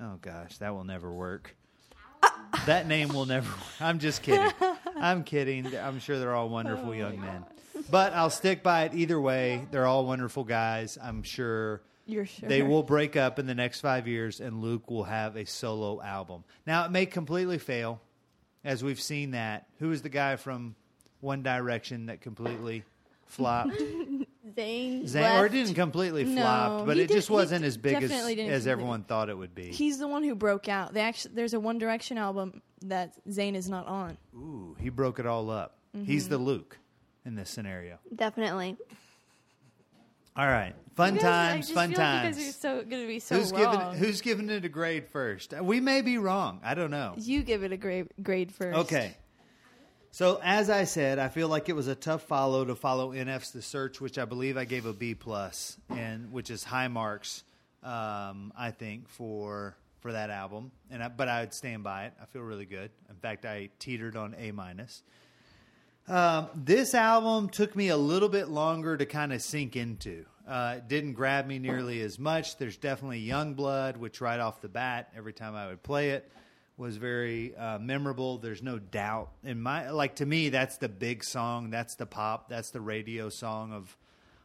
[0.00, 1.56] oh gosh, that will never work.
[2.66, 3.52] that name will never.
[3.80, 4.50] I'm just kidding.
[4.96, 5.76] I'm kidding.
[5.76, 7.44] I'm sure they're all wonderful young men.
[7.90, 9.66] But I'll stick by it either way.
[9.70, 10.96] They're all wonderful guys.
[11.02, 11.82] I'm sure.
[12.06, 15.36] You're sure They will break up in the next five years, and Luke will have
[15.36, 16.44] a solo album.
[16.66, 18.00] Now, it may completely fail,
[18.64, 19.66] as we've seen that.
[19.78, 20.74] Who is the guy from
[21.20, 22.84] One Direction that completely
[23.26, 23.72] flopped?
[24.56, 25.04] Zane.
[25.06, 27.96] Zayn, or it didn't completely No, flop, but it did- just wasn't d- as big
[28.02, 29.70] as, as completely- everyone thought it would be.
[29.72, 30.92] He's the one who broke out.
[30.92, 34.18] They actually there's a One Direction album that Zayn is not on.
[34.36, 35.78] Ooh, he broke it all up.
[35.96, 36.04] Mm-hmm.
[36.06, 36.78] He's the Luke
[37.24, 37.98] in this scenario.
[38.14, 38.76] Definitely.
[40.36, 40.74] All right.
[40.96, 42.38] Fun You guys- I times, just fun feel like times.
[42.38, 43.60] you guys are so gonna be so who's wrong.
[43.72, 45.52] giving who's giving it a grade first?
[45.60, 46.60] We may be wrong.
[46.62, 47.14] I don't know.
[47.18, 48.76] You give it a grade grade first.
[48.78, 49.16] Okay.
[50.12, 53.50] So as I said, I feel like it was a tough follow to follow NF's
[53.50, 57.42] The Search, which I believe I gave a B plus, and which is high marks,
[57.82, 60.70] um, I think for for that album.
[60.90, 62.12] And I, but I would stand by it.
[62.22, 62.90] I feel really good.
[63.10, 65.02] In fact, I teetered on A minus.
[66.06, 70.26] Um, this album took me a little bit longer to kind of sink into.
[70.46, 72.58] Uh, it didn't grab me nearly as much.
[72.58, 76.30] There's definitely Young Blood, which right off the bat, every time I would play it,
[76.76, 78.38] was very uh, memorable.
[78.38, 81.70] There's no doubt in my like to me that's the big song.
[81.70, 82.48] That's the pop.
[82.48, 83.96] That's the radio song of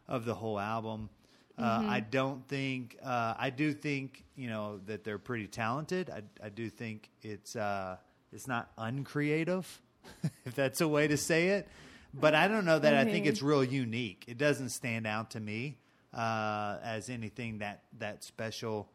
[0.08, 1.10] of the whole album.
[1.58, 6.08] Uh, I don't think uh, I do think you know that they're pretty talented.
[6.08, 7.96] I, I do think it's uh,
[8.32, 9.82] it's not uncreative,
[10.44, 11.68] if that's a way to say it.
[12.12, 14.24] But I don't know that I think it's real unique.
[14.26, 15.78] It doesn't stand out to me
[16.12, 18.88] uh, as anything that that special.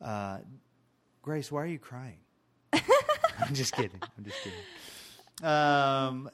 [0.00, 0.38] Uh,
[1.22, 2.18] Grace, why are you crying?
[2.72, 4.00] I'm just kidding.
[4.18, 5.48] I'm just kidding.
[5.48, 6.30] Um,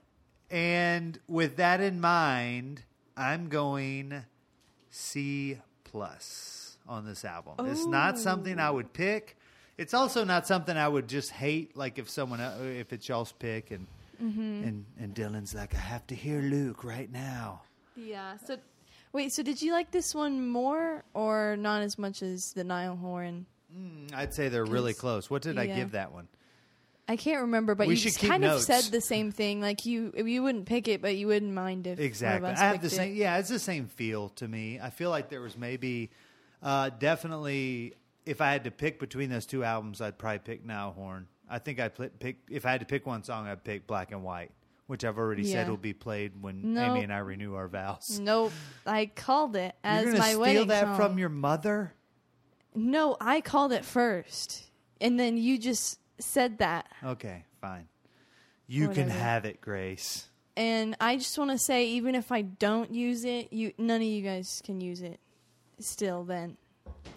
[0.51, 2.83] and with that in mind,
[3.17, 4.25] I'm going
[4.91, 7.67] C plus on this album.
[7.67, 9.37] It's not something I would pick.
[9.77, 11.77] It's also not something I would just hate.
[11.77, 13.87] Like if someone, if it's y'all's pick, and
[14.19, 17.63] and and Dylan's like, I have to hear Luke right now.
[17.97, 18.37] Yeah.
[18.47, 18.57] So,
[19.13, 19.33] wait.
[19.33, 23.47] So, did you like this one more, or not as much as the Nile Horn?
[24.15, 25.29] I'd say they're really close.
[25.29, 26.29] What did I give that one?
[27.11, 28.69] I can't remember, but We you kind notes.
[28.69, 29.63] of said the same thing.
[29.63, 32.51] Like you, you wouldn't pick it, but you wouldn't mind if Exactly.
[32.51, 33.13] I have the same.
[33.13, 33.17] It.
[33.17, 34.79] Yeah, it's the same feel to me.
[34.79, 36.11] I feel like there was maybe,
[36.63, 37.95] uh, definitely,
[38.27, 41.29] if I had to pick between those two albums, I'd probably pick Now Horn.
[41.51, 44.13] I think I'd pl- pick if I had to pick one song, I'd pick Black
[44.13, 44.51] and White,
[44.87, 46.85] which I've already said will be played when No.
[46.95, 48.19] Amy and I renew our vows.
[48.21, 48.53] Nope.
[48.87, 50.97] I called it as You're my steal wedding that song.
[50.97, 51.93] from your mother?
[52.75, 54.65] No, I called it first,
[55.01, 56.87] and then you just said that.
[57.03, 57.89] Okay, fine.
[58.67, 60.29] You can have it, Grace.
[60.57, 64.07] And I just want to say, even if I don't use it, you none of
[64.07, 65.19] you guys can use it.
[65.81, 66.57] Still, then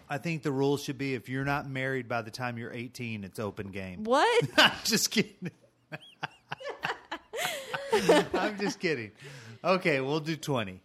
[0.10, 3.24] I think the rules should be if you're not married by the time you're 18,
[3.24, 4.04] it's open game.
[4.04, 4.44] what?
[4.58, 5.52] I'm just kidding.
[8.34, 9.12] I'm just kidding.
[9.64, 10.82] Okay, we'll do 20.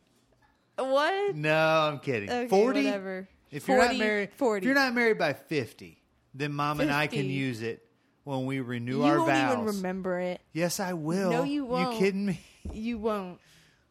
[0.76, 1.34] what?
[1.34, 2.30] No, I'm kidding.
[2.30, 2.84] Okay, 40?
[2.84, 3.28] whatever.
[3.50, 4.58] If you're not married, 40.
[4.58, 6.02] if you're not married by 50,
[6.34, 7.86] then mom and I can use it
[8.24, 9.28] when we renew You our vows.
[9.28, 10.40] You won't even remember it.
[10.52, 11.30] Yes, I will.
[11.30, 11.94] No, you won't.
[11.94, 12.40] You kidding me?
[12.72, 13.38] You won't.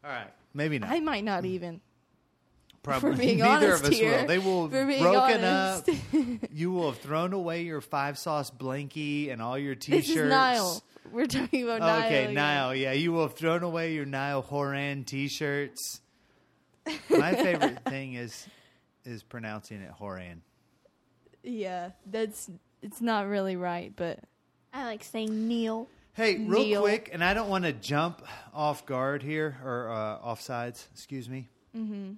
[0.03, 0.91] All right, maybe not.
[0.91, 1.81] I might not even.
[2.85, 4.19] Probably for being neither honest of us here.
[4.21, 4.27] will.
[4.27, 5.89] They will For have being broken honest.
[5.89, 5.95] up.
[6.53, 10.07] you will have thrown away your five sauce blankie and all your t-shirts.
[10.07, 10.83] This is Nile.
[11.11, 12.05] We're talking about Nile.
[12.05, 12.33] Okay, again.
[12.35, 12.75] Nile.
[12.75, 16.01] Yeah, you will have thrown away your Nile Horan T-shirts.
[17.09, 18.47] My favorite thing is
[19.03, 20.41] is pronouncing it Horan.
[21.43, 22.49] Yeah, that's
[22.81, 24.19] it's not really right, but
[24.73, 25.87] I like saying Neil.
[26.13, 26.81] Hey, real Neil.
[26.81, 28.21] quick, and I don't want to jump
[28.53, 30.87] off guard here or uh, off sides.
[30.93, 31.49] Excuse me.
[31.75, 32.13] Mm-hmm.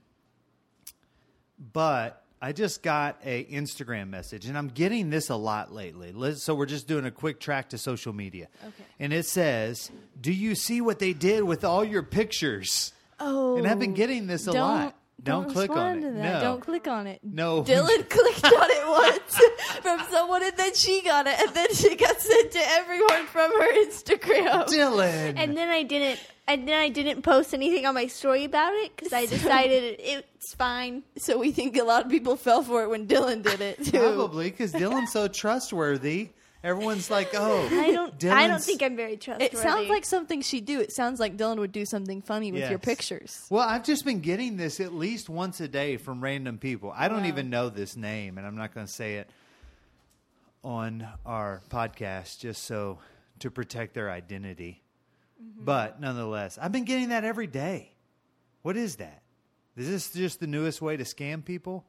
[1.59, 6.11] But I just got a Instagram message, and I'm getting this a lot lately.
[6.11, 8.47] Let's, so we're just doing a quick track to social media.
[8.63, 8.83] Okay.
[8.99, 13.65] And it says, "Do you see what they did with all your pictures?" oh, And
[13.65, 14.95] I've been oh, getting this a don't, lot.
[15.21, 16.13] Don't, click on it.
[16.13, 16.41] No.
[16.41, 17.19] Don't click on it.
[17.23, 17.63] No.
[17.63, 19.41] Dylan clicked on it once
[19.81, 23.51] from someone, and then she got it, and then she got sent to everyone from
[23.51, 24.67] her Instagram.
[24.67, 25.33] Dylan.
[25.37, 26.19] And then I didn't.
[26.49, 29.99] And then I didn't post anything on my story about it because I decided it,
[30.35, 31.03] it's fine.
[31.17, 33.91] So we think a lot of people fell for it when Dylan did it too.
[33.99, 36.29] Probably because Dylan's so trustworthy.
[36.63, 38.25] Everyone's like, "Oh, I don't.
[38.25, 39.55] I don't think I'm very trustworthy.
[39.55, 40.79] It sounds like something she'd do.
[40.79, 43.45] It sounds like Dylan would do something funny with your pictures.
[43.49, 46.91] Well, I've just been getting this at least once a day from random people.
[46.95, 47.27] I don't Wow.
[47.27, 49.29] even know this name, and I'm not going to say it
[50.63, 52.97] on our podcast just so
[53.39, 54.81] to protect their identity.
[55.41, 55.65] Mm-hmm.
[55.65, 57.93] But nonetheless, I've been getting that every day.
[58.61, 59.21] What is that?
[59.75, 61.85] Is this just the newest way to scam people?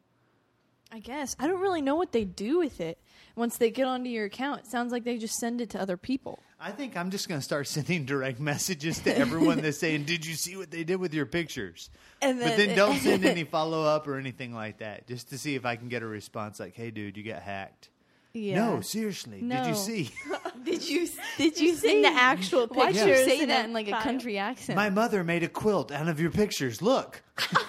[0.90, 2.98] I guess I don't really know what they do with it
[3.36, 4.60] once they get onto your account.
[4.60, 6.38] It sounds like they just send it to other people.
[6.60, 10.24] I think I'm just going to start sending direct messages to everyone that's saying, "Did
[10.24, 11.90] you see what they did with your pictures?"
[12.22, 15.54] And but then don't send any follow up or anything like that, just to see
[15.54, 17.90] if I can get a response like, "Hey, dude, you got hacked."
[18.38, 18.56] Yeah.
[18.56, 20.10] No, seriously, did you see?
[20.64, 21.08] Did you?
[21.38, 24.76] Did you see the actual Why'd you pictures say that in like a country accent?
[24.76, 26.82] My mother made a quilt out of your pictures.
[26.82, 27.22] Look.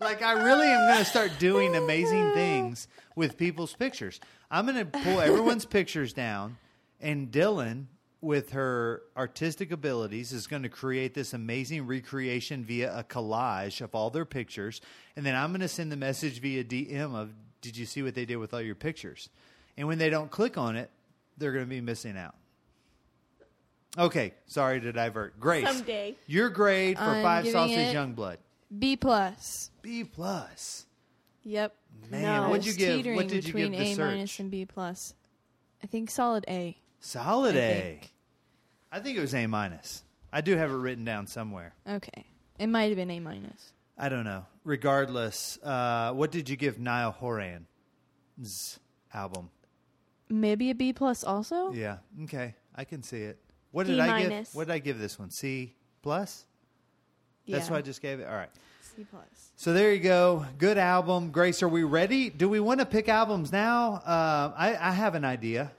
[0.00, 4.18] like I really am going to start doing amazing things with people's pictures.
[4.50, 6.56] I'm going to pull everyone's pictures down,
[7.00, 7.86] and Dylan
[8.24, 13.94] with her artistic abilities, is going to create this amazing recreation via a collage of
[13.94, 14.80] all their pictures.
[15.14, 17.30] And then I'm going to send the message via DM of,
[17.64, 19.30] Did you see what they did with all your pictures?
[19.78, 20.90] And when they don't click on it,
[21.38, 22.34] they're going to be missing out.
[23.96, 25.40] Okay, sorry to divert.
[25.40, 26.14] Grace, Someday.
[26.26, 28.36] your grade for I'm Five giving Sauce's it- Youngblood.
[28.78, 29.70] B plus.
[29.80, 30.84] B plus.
[31.44, 31.74] Yep.
[32.10, 32.48] Man, No.
[32.50, 32.96] What'd you was give?
[32.96, 34.14] teetering What did you between give the A search?
[34.14, 35.14] minus and B plus.
[35.82, 36.76] I think solid A.
[37.00, 37.80] Solid I A.
[37.82, 38.12] think.
[38.92, 40.02] I think it was A minus.
[40.32, 41.74] I do have it written down somewhere.
[41.88, 42.26] Okay.
[42.58, 43.72] It might have been A minus.
[43.96, 44.44] I don't know.
[44.64, 48.78] Regardless, uh, what did you give Niall Horan's
[49.12, 49.50] album?
[50.28, 51.72] Maybe a B plus also.
[51.72, 51.98] Yeah.
[52.24, 52.54] Okay.
[52.74, 53.38] I can see it.
[53.70, 54.48] What D did I give?
[54.54, 55.30] What did I give this one?
[55.30, 56.44] C plus.
[57.46, 57.72] That's Yeah.
[57.72, 58.26] what I just gave it.
[58.26, 58.50] All right.
[58.80, 59.52] C plus.
[59.56, 60.46] So there you go.
[60.58, 61.30] Good album.
[61.30, 62.30] Grace, are we ready?
[62.30, 63.94] Do we want to pick albums now?
[63.94, 65.70] Uh, I, I have an idea.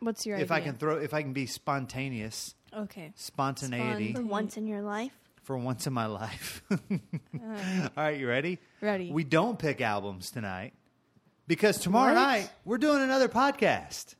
[0.00, 0.62] What's your If idea?
[0.62, 3.12] I can throw, if I can be spontaneous, Okay.
[3.16, 5.12] spontaneity For once in your life.
[5.46, 6.60] For once in my life.
[6.70, 6.78] All
[7.96, 8.58] right, you ready?
[8.80, 9.10] Ready.
[9.12, 10.74] We don't pick albums tonight
[11.46, 12.20] because tomorrow What?
[12.20, 14.16] night we're doing another podcast.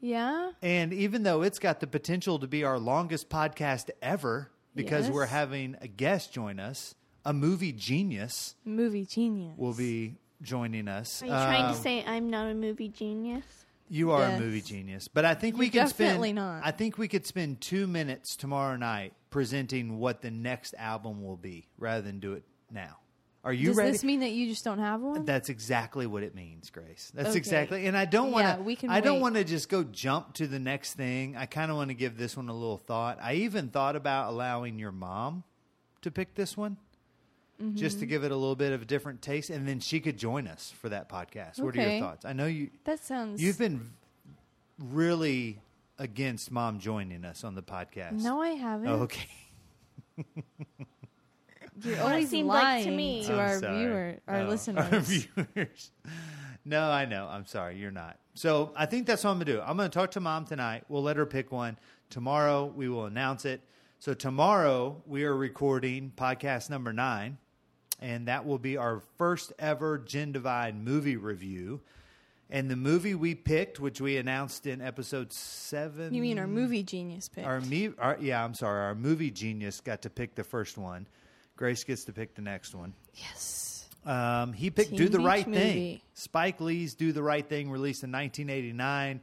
[0.00, 0.50] Yeah.
[0.62, 5.14] And even though it's got the potential to be our longest podcast ever because Yes.
[5.14, 6.94] we're having a guest join us,
[7.24, 9.56] a movie genius Movie genius.
[9.56, 11.22] will be joining us.
[11.22, 13.44] Are you trying to Um, say I'm not a movie genius?
[13.88, 14.40] You are Yes.
[14.40, 16.08] a movie genius, but I think we You're can spend.
[16.08, 16.62] definitely not.
[16.66, 21.36] I think we could spend two minutes tomorrow night presenting what the next album will
[21.36, 22.98] be, rather than do it now.
[23.42, 23.90] Are you Does ready?
[23.90, 25.24] this mean that you just don't have one?
[25.24, 27.10] That's exactly what it means, Grace.
[27.12, 27.38] That's Okay.
[27.38, 27.86] exactly.
[27.88, 28.50] And I don't want to.
[28.52, 31.36] Yeah, we can I don't want to just go jump to the next thing.
[31.36, 33.18] I kind of want to give this one a little thought.
[33.20, 35.42] I even thought about allowing your mom
[36.02, 36.76] to pick this one.
[37.74, 38.00] Just Mm-hmm.
[38.00, 40.46] to give it a little bit of a different taste, and then she could join
[40.46, 41.60] us for that podcast.
[41.60, 42.24] What are your thoughts?
[42.24, 43.42] I know you that sounds.
[43.42, 43.90] You've been
[44.78, 45.60] really
[45.98, 48.22] against mom joining us on the podcast.
[48.22, 48.88] No, I haven't.
[48.88, 49.28] Oh, okay.
[51.82, 53.24] You're Well, always seemed like to me.
[53.24, 53.78] to I'm our sorry.
[53.78, 54.92] viewer, our Oh, listeners.
[54.92, 55.00] Our
[55.54, 55.90] viewers.
[56.64, 57.26] No, I know.
[57.28, 57.76] I'm sorry.
[57.78, 58.18] You're not.
[58.34, 59.60] So I think that's what I'm going to do.
[59.60, 60.84] I'm going to talk to mom tonight.
[60.88, 61.76] We'll let her pick one.
[62.10, 63.60] Tomorrow, we will announce it.
[63.98, 67.38] So tomorrow, we are recording podcast number nine,
[68.00, 71.80] and that will be our first ever Gen Divide movie review.
[72.54, 76.14] And the movie we picked, which we announced in episode seven.
[76.14, 77.44] You mean our movie genius pick?
[77.44, 78.80] Our me, our, yeah, I'm sorry.
[78.80, 81.08] Our movie genius got to pick the first one.
[81.56, 82.94] Grace gets to pick the next one.
[83.14, 83.88] yes.
[84.06, 87.72] Um, he picked Teen "Do the Beach Right Thing." Spike Lee's "Do the Right Thing,"
[87.72, 89.20] released in 1989.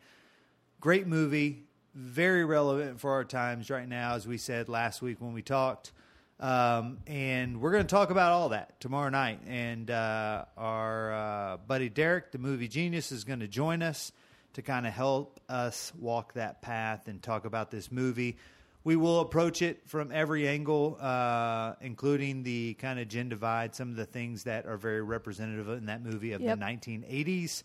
[0.82, 1.64] Great movie,
[1.96, 5.94] very relevant for our times right now, as we said last week when we talked.
[6.42, 9.42] Um, and we're going to talk about all that tomorrow night.
[9.48, 14.12] And uh, our uh, buddy Derek, the movie genius, is going to join us
[14.54, 18.38] to kind of help us walk that path and talk about this movie.
[18.84, 23.92] We will approach it from every angle, uh, including the kind of gen divide, some
[23.92, 26.58] of the things that are very representative in that movie of Yep.
[26.58, 27.62] the 1980s,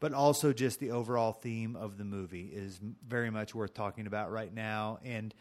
[0.00, 4.32] but also just the overall theme of the movie is very much worth talking about
[4.32, 4.98] right now.
[5.04, 5.32] And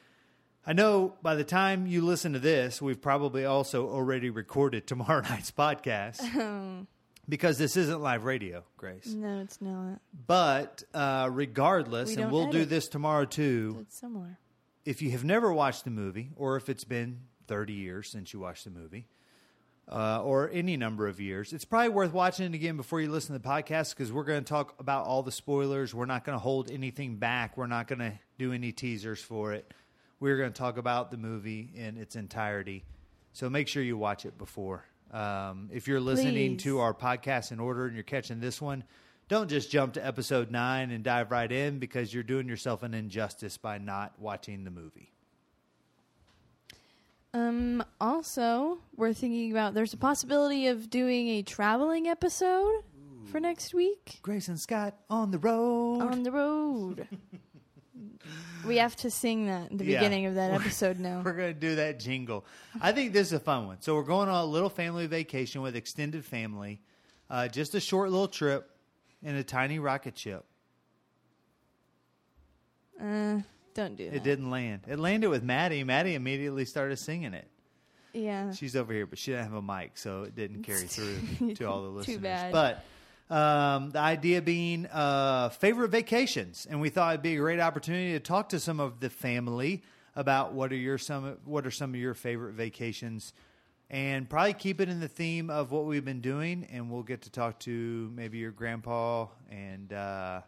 [0.69, 5.21] I know by the time you listen to this, we've probably also already recorded tomorrow
[5.29, 6.85] night's podcast
[7.29, 9.07] because this isn't live radio, Grace.
[9.07, 10.01] No, it's not.
[10.27, 12.69] But uh, regardless, We and don't we'll do edit.
[12.69, 14.37] this tomorrow too It's similar.
[14.85, 18.41] if you have never watched the movie, or if it's been 30 years since you
[18.41, 19.07] watched the movie,
[19.89, 23.31] uh, or any number of years, it's probably worth watching it again before you listen
[23.33, 25.95] to the podcast because we're going to talk about all the spoilers.
[25.95, 27.55] We're not going to hold anything back.
[27.55, 29.73] We're not going to do any teasers for it.
[30.19, 32.83] We're going to talk about the movie in its entirety.
[33.33, 34.83] So make sure you watch it before.
[35.11, 36.63] Um, if you're listening Please.
[36.63, 38.83] to our podcast in order and you're catching this one,
[39.29, 42.93] don't just jump to episode nine and dive right in because you're doing yourself an
[42.93, 45.11] injustice by not watching the movie.
[47.33, 47.83] Um.
[47.99, 52.83] Also, we're thinking about there's a possibility of doing a traveling episode
[53.31, 55.99] for next week Grace and Scott on the road.
[56.01, 57.07] on the road.
[58.65, 59.99] we have to sing that at the Yeah.
[59.99, 61.21] beginning of that episode now.
[61.23, 62.45] We're going to do that jingle.
[62.81, 63.77] I think this is a fun one.
[63.81, 66.81] So we're going on a little family vacation with extended family.
[67.29, 68.69] Uh, just a short little trip
[69.23, 70.45] in a tiny rocket ship.
[73.01, 73.39] Uh,
[73.73, 74.15] don't do that.
[74.15, 74.81] It didn't land.
[74.87, 75.83] It landed with Maddie.
[75.83, 77.47] Maddie immediately started singing it.
[78.13, 78.51] Yeah.
[78.53, 81.65] She's over here, but she didn't have a mic, so it didn't carry through to
[81.65, 82.17] all the listeners.
[82.17, 82.51] Too bad.
[82.51, 82.83] But
[83.29, 88.13] um, the idea being uh, favorite vacations, and we thought it'd be a great opportunity
[88.13, 89.83] to talk to some of the family
[90.15, 93.33] about what are your some what are some of your favorite vacations,
[93.89, 97.23] and probably keep it in the theme of what we've been doing, and we'll get
[97.23, 100.41] to talk to maybe your grandpa and uh,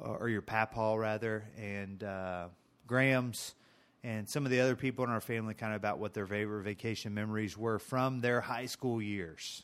[0.00, 2.48] or your papaw rather, and uh,
[2.86, 3.54] Graham's,
[4.02, 6.64] and some of the other people in our family kind of about what their favorite
[6.64, 9.62] vacation memories were from their high school years.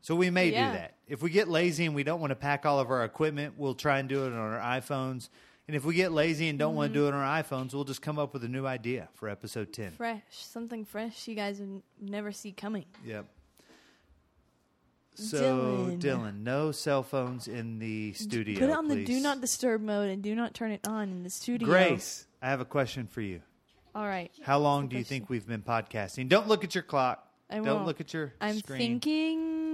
[0.00, 0.72] So we may Yeah.
[0.72, 0.96] do that.
[1.06, 3.74] If we get lazy and we don't want to pack all of our equipment, we'll
[3.74, 5.28] try and do it on our iPhones.
[5.66, 7.14] And if we get lazy and don't want to do mm-hmm.
[7.14, 9.92] it on our iPhones, we'll just come up with a new idea for episode 10.
[9.92, 12.86] Fresh, something fresh you guys would never see coming.
[13.04, 13.26] Yep.
[15.14, 16.00] So, Dylan.
[16.00, 18.58] Dylan, no cell phones in the studio.
[18.58, 21.22] Put it on the do not disturb mode and do not turn it on in
[21.24, 21.66] the studio.
[21.66, 23.42] Grace, I have a question for you.
[23.96, 24.30] All right.
[24.42, 25.18] How long do you question?
[25.22, 26.28] think we've been podcasting?
[26.28, 27.26] Don't look at your clock.
[27.50, 27.86] I Don't won't.
[27.86, 28.78] look at your I'm screen.
[28.78, 29.67] thinking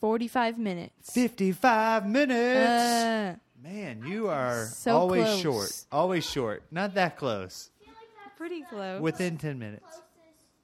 [0.00, 1.10] 45 minutes.
[1.12, 2.68] 55 minutes.
[2.70, 5.40] Uh, Man, you are So always close.
[5.40, 5.84] short.
[5.90, 6.62] Always short.
[6.70, 7.70] Not that close.
[8.36, 9.00] pretty close.
[9.00, 9.82] Within 10 minutes.
[9.82, 10.04] Closest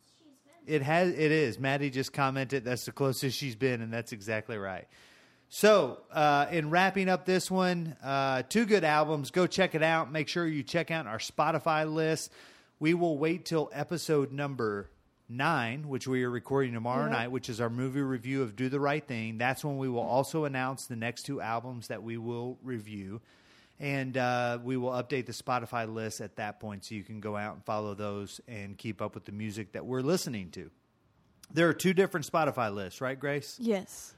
[0.07, 0.75] she's been.
[0.75, 1.59] It has it is.
[1.59, 4.87] Maddie just commented that's the closest she's been and that's exactly right.
[5.49, 9.31] So, uh, in wrapping up this one, uh, two good albums.
[9.31, 10.11] Go check it out.
[10.11, 12.33] Make sure you check out our Spotify list.
[12.81, 14.91] We will wait till episode number
[15.29, 17.13] nine, which we are recording tomorrow Yep.
[17.13, 19.39] night, which is our movie review of Do the Right Thing.
[19.39, 23.21] That's when we will also announce the next two albums that we will review.
[23.81, 27.37] And uh, we will update the Spotify list at that point so you can go
[27.37, 30.71] out and follow those and keep up with the music that we're listening to.
[31.53, 33.59] There are two different Spotify lists, right, Grace?
[33.61, 34.15] yes.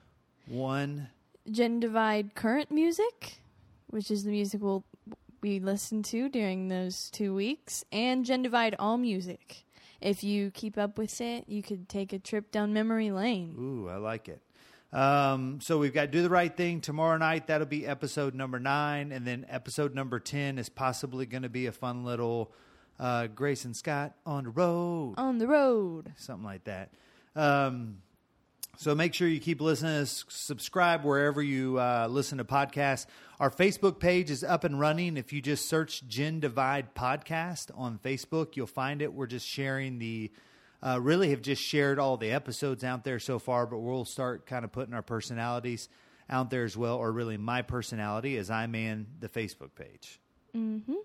[0.47, 1.09] One
[1.51, 3.41] Gen Divide current music,
[3.89, 4.85] which is the music we'll
[5.43, 9.65] we listen to during those two weeks, and Gen Divide all music.
[10.01, 13.55] If you keep up with it, you could take a trip down memory lane.
[13.59, 14.41] Ooh, I like it.
[14.93, 17.49] Um, so we've got Do the Right Thing tomorrow night.
[17.49, 19.13] That'll be episode number nine.
[19.13, 22.53] And then episode number 10 is possibly going to be a fun little
[22.99, 26.13] uh, Grace and Scott on the road, On the road.
[26.17, 26.91] something like that.
[27.35, 27.99] Um,
[28.77, 30.05] so make sure you keep listening.
[30.07, 33.07] Subscribe wherever you uh, listen to podcasts.
[33.41, 35.17] Our Facebook page is up and running.
[35.17, 39.13] If you just search Gen Divide Podcast on Facebook, you'll find it.
[39.13, 40.31] We're just sharing the,
[40.83, 44.47] uh, really have just shared all the episodes out there so far, but we'll start
[44.47, 45.89] kind of putting our personalities
[46.29, 50.19] out there as well, or really my personality as I man the Facebook page,
[50.55, 50.97] mhm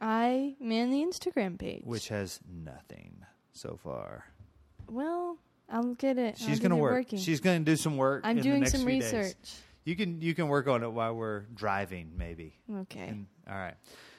[0.00, 1.82] I man the Instagram page.
[1.84, 4.26] which has nothing so far.
[4.90, 5.38] well,
[5.72, 6.38] I'll get it.
[6.38, 6.92] She's going to work.
[6.92, 7.18] Working.
[7.18, 8.22] She's going to do some work.
[8.24, 9.12] I'm in the doing next some few days.
[9.12, 9.54] research.
[9.84, 12.54] You can you can work on it while we're driving, maybe.
[12.82, 13.00] Okay.
[13.08, 13.74] And- all right.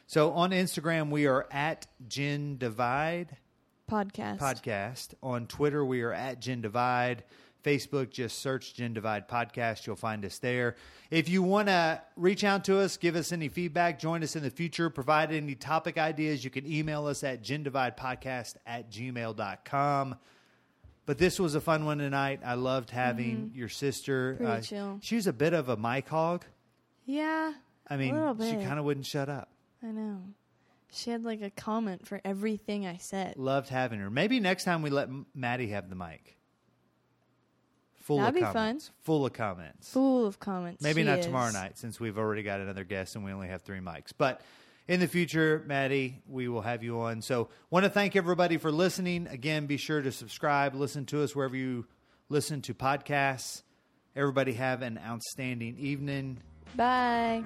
[0.07, 3.37] So on Instagram we are at Gen Divide
[3.89, 4.39] Podcast.
[4.39, 5.13] Podcast.
[5.23, 7.23] On Twitter we are at Gen Divide.
[7.63, 9.87] Facebook just search Gen Divide Podcast.
[9.87, 10.75] You'll find us there.
[11.09, 14.43] If you want to reach out to us, give us any feedback, join us in
[14.43, 20.15] the future, provide any topic ideas, you can email us at gendividepodcast at gmail.com.
[21.05, 22.39] But this was a fun one tonight.
[22.45, 24.35] I loved having your sister.
[24.35, 24.45] Mm-hmm.
[24.45, 24.99] Uh, Pretty chill.
[25.01, 26.45] She was a bit of a mic hog.
[27.05, 27.53] Yeah.
[27.89, 29.49] I mean, she kind of wouldn't shut up.
[29.83, 30.21] I know.
[30.91, 33.35] She had like a comment for everything I said.
[33.35, 34.09] Loved having her.
[34.09, 36.37] Maybe next time we let Maddie have the mic.
[38.03, 38.53] Full That'd of be fun.
[38.53, 38.91] comments.
[39.03, 39.89] Full of comments.
[39.91, 40.81] Full of comments.
[40.81, 41.25] Maybe She not is.
[41.25, 44.11] tomorrow night since we've already got another guest and we only have three mics.
[44.17, 44.41] But
[44.87, 47.21] in the future, Maddie, we will have you on.
[47.21, 49.27] So, want to thank everybody for listening.
[49.27, 51.85] Again, be sure to subscribe, listen to us wherever you
[52.29, 53.63] listen to podcasts.
[54.15, 56.39] Everybody have an outstanding evening.
[56.75, 57.43] Bye.